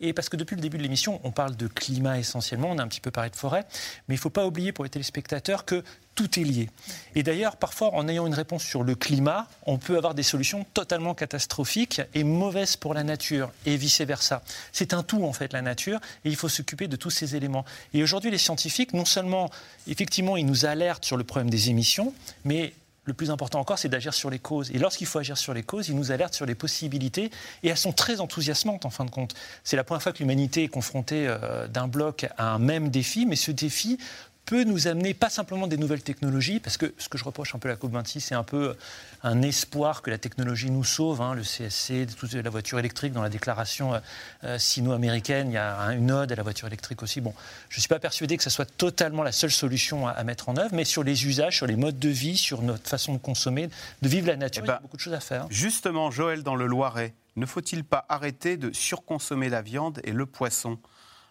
[0.00, 2.82] Et parce que depuis le début de l'émission, on parle de climat essentiellement, on a
[2.82, 3.64] un petit peu parlé de forêt,
[4.08, 5.82] mais il ne faut pas oublier pour les téléspectateurs que
[6.14, 6.70] tout est lié.
[7.14, 10.64] Et d'ailleurs, parfois, en ayant une réponse sur le climat, on peut avoir des solutions
[10.74, 14.42] totalement catastrophiques et mauvaises pour la nature, et vice-versa.
[14.72, 17.64] C'est un tout, en fait, la nature, et il faut s'occuper de tous ces éléments.
[17.94, 19.50] Et aujourd'hui, les scientifiques, non seulement,
[19.86, 22.72] effectivement, ils nous alertent sur le problème des émissions, mais
[23.06, 24.70] le plus important encore, c'est d'agir sur les causes.
[24.72, 27.30] Et lorsqu'il faut agir sur les causes, ils nous alertent sur les possibilités,
[27.62, 29.34] et elles sont très enthousiasmantes en fin de compte.
[29.64, 33.24] C'est la première fois que l'humanité est confrontée euh, d'un bloc à un même défi,
[33.24, 33.98] mais ce défi
[34.46, 37.58] peut nous amener pas simplement des nouvelles technologies, parce que ce que je reproche un
[37.58, 38.76] peu à la COP26, c'est un peu
[39.24, 41.20] un espoir que la technologie nous sauve.
[41.20, 42.06] Hein, le CSC,
[42.42, 43.98] la voiture électrique, dans la déclaration euh,
[44.44, 47.20] euh, sino-américaine, il y a une ode à la voiture électrique aussi.
[47.20, 47.34] Bon,
[47.68, 50.56] je ne suis pas persuadé que ce soit totalement la seule solution à, mettre en
[50.56, 53.68] œuvre, mais sur les usages, sur les modes de vie, sur notre façon de consommer,
[54.02, 55.46] de vivre la nature, eh il y a ben, beaucoup de choses à faire.
[55.50, 60.24] Justement, Joël, dans le Loiret, ne faut-il pas arrêter de surconsommer la viande et le
[60.24, 60.78] poisson?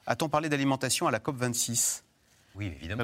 [0.06, 2.02] A-t-on parlé d'alimentation à la COP26?
[2.58, 3.04] Oui, évidemment.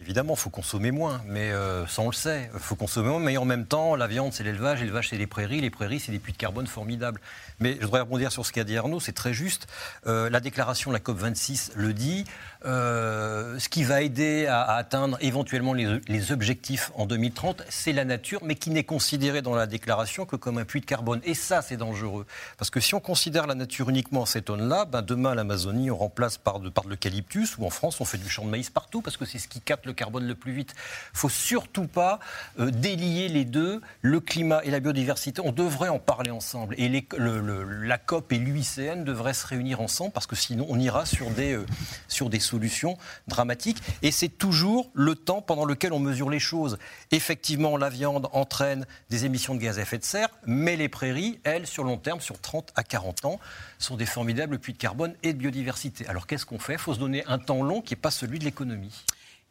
[0.00, 2.50] Évidemment, il faut consommer moins, mais euh, ça on le sait.
[2.54, 5.26] Il faut consommer moins, mais en même temps, la viande c'est l'élevage, l'élevage c'est les
[5.26, 7.20] prairies, les prairies c'est des puits de carbone formidables.
[7.60, 9.66] Mais je voudrais rebondir sur ce qu'a dit Arnaud, c'est très juste.
[10.06, 12.24] Euh, la déclaration de la COP26 le dit.
[12.64, 18.40] Euh, ce qui va aider à, atteindre éventuellement les, objectifs en 2030, c'est la nature,
[18.42, 21.20] mais qui n'est considérée dans la déclaration que comme un puits de carbone.
[21.24, 22.26] Et ça, c'est dangereux.
[22.56, 25.96] Parce que si on considère la nature uniquement en cette tonnes-là, ben demain, l'Amazonie, on
[25.96, 29.18] remplace par de, l'eucalyptus, ou en France, on fait du champ de maïs partout, parce
[29.18, 30.72] que c'est ce qui capte le carbone le plus vite.
[30.74, 32.18] Il ne faut surtout pas
[32.58, 35.42] euh, délier les deux, le climat et la biodiversité.
[35.44, 36.74] On devrait en parler ensemble.
[36.78, 41.30] Et la COP et l'UICN devraient se réunir ensemble, parce que sinon, on ira sur
[41.30, 41.66] des, euh,
[42.08, 42.96] sur des solution
[43.28, 43.78] dramatique.
[44.02, 46.78] Et c'est toujours le temps pendant lequel on mesure les choses.
[47.10, 51.40] Effectivement, la viande entraîne des émissions de gaz à effet de serre, mais les prairies,
[51.44, 53.40] elles, sur long terme, sur 30 à 40 ans,
[53.78, 56.06] sont des formidables puits de carbone et de biodiversité.
[56.06, 56.74] Alors qu'est-ce qu'on fait?
[56.74, 59.04] Il faut se donner un temps long qui n'est pas celui de l'économie.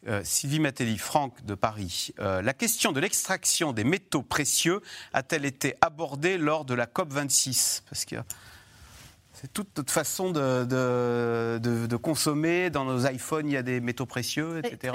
[0.08, 2.14] Euh, Sylvie Matelli, Franck de Paris.
[2.20, 4.82] Euh, la question de l'extraction des métaux précieux
[5.12, 8.16] a-t-elle été abordée lors de la COP26 Parce que
[9.40, 12.72] c'est toute notre façon de, de, consommer.
[12.72, 14.94] Dans nos iPhones, il y a des métaux précieux, etc.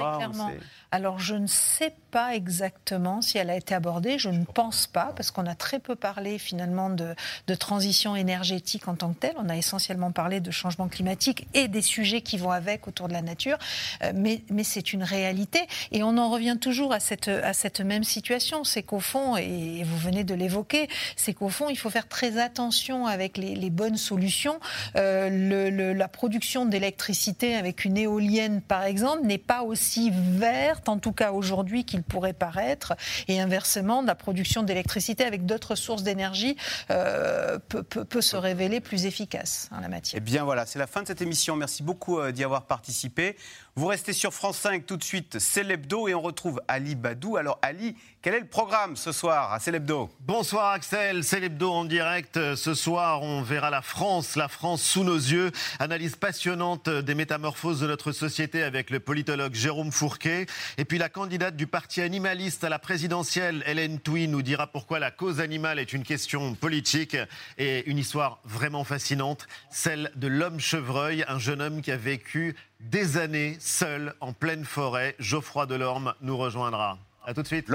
[0.93, 4.19] Alors, je ne sais pas exactement si elle a été abordée.
[4.19, 7.15] Je ne pense pas, parce qu'on a très peu parlé finalement de,
[7.55, 9.33] transition énergétique en tant que telle.
[9.37, 13.13] On a essentiellement parlé de changement climatique et des sujets qui vont avec autour de
[13.13, 13.57] la nature.
[14.03, 15.61] Euh, mais, c'est une réalité.
[15.91, 18.63] Et on en revient toujours à cette, même situation.
[18.63, 22.37] C'est qu'au fond, et vous venez de l'évoquer, c'est qu'au fond, il faut faire très
[22.37, 24.59] attention avec les, bonnes solutions
[24.95, 31.11] euh, la production d'électricité avec une éolienne, par exemple, n'est pas aussi verte, en tout
[31.11, 32.93] cas aujourd'hui, qu'il pourrait paraître.
[33.27, 36.55] Et inversement, la production d'électricité avec d'autres sources d'énergie
[36.91, 40.19] euh, peut, peut, se révéler plus efficace en la matière.
[40.21, 41.55] Eh bien voilà, c'est la fin de cette émission.
[41.55, 43.35] Merci beaucoup euh, d'y avoir participé.
[43.75, 47.37] Vous restez sur France 5 tout de suite, c'est l'hebdo et on retrouve Ali Badou.
[47.37, 52.53] Alors Ali, quel est le programme ce soir à Célébdo Bonsoir Axel, Célébdo en direct.
[52.53, 55.51] Ce soir, on verra la France, la France sous nos yeux.
[55.79, 60.45] Analyse passionnante des métamorphoses de notre société avec le politologue Jérôme Fourquet.
[60.77, 64.99] Et puis la candidate du parti animaliste à la présidentielle, Hélène Touy, nous dira pourquoi
[64.99, 67.17] la cause animale est une question politique
[67.57, 72.55] et une histoire vraiment fascinante, celle de l'homme chevreuil, un jeune homme qui a vécu
[72.83, 75.15] des années seul en pleine forêt.
[75.19, 76.97] Geoffroy Delorme nous rejoindra.
[77.25, 77.69] A tout de suite.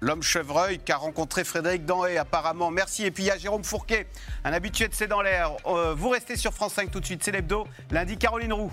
[0.00, 2.70] L'homme chevreuil qu'a rencontré Frédéric Danhé apparemment.
[2.70, 3.04] Merci.
[3.04, 4.06] Et puis il y a Jérôme Fourquet,
[4.44, 5.52] un habitué de C'est dans l'air.
[5.66, 7.22] Euh, vous restez sur France 5 tout de suite.
[7.22, 7.66] C'est l'hebdo.
[7.90, 8.72] Lundi, Caroline Roux.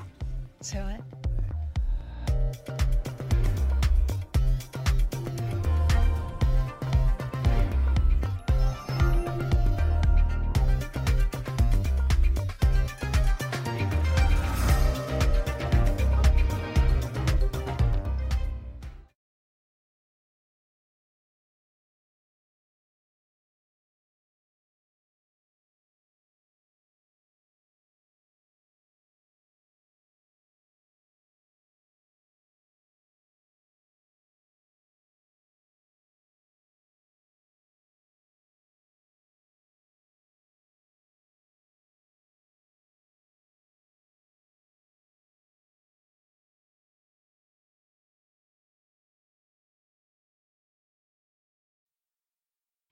[0.59, 0.97] C'est vrai.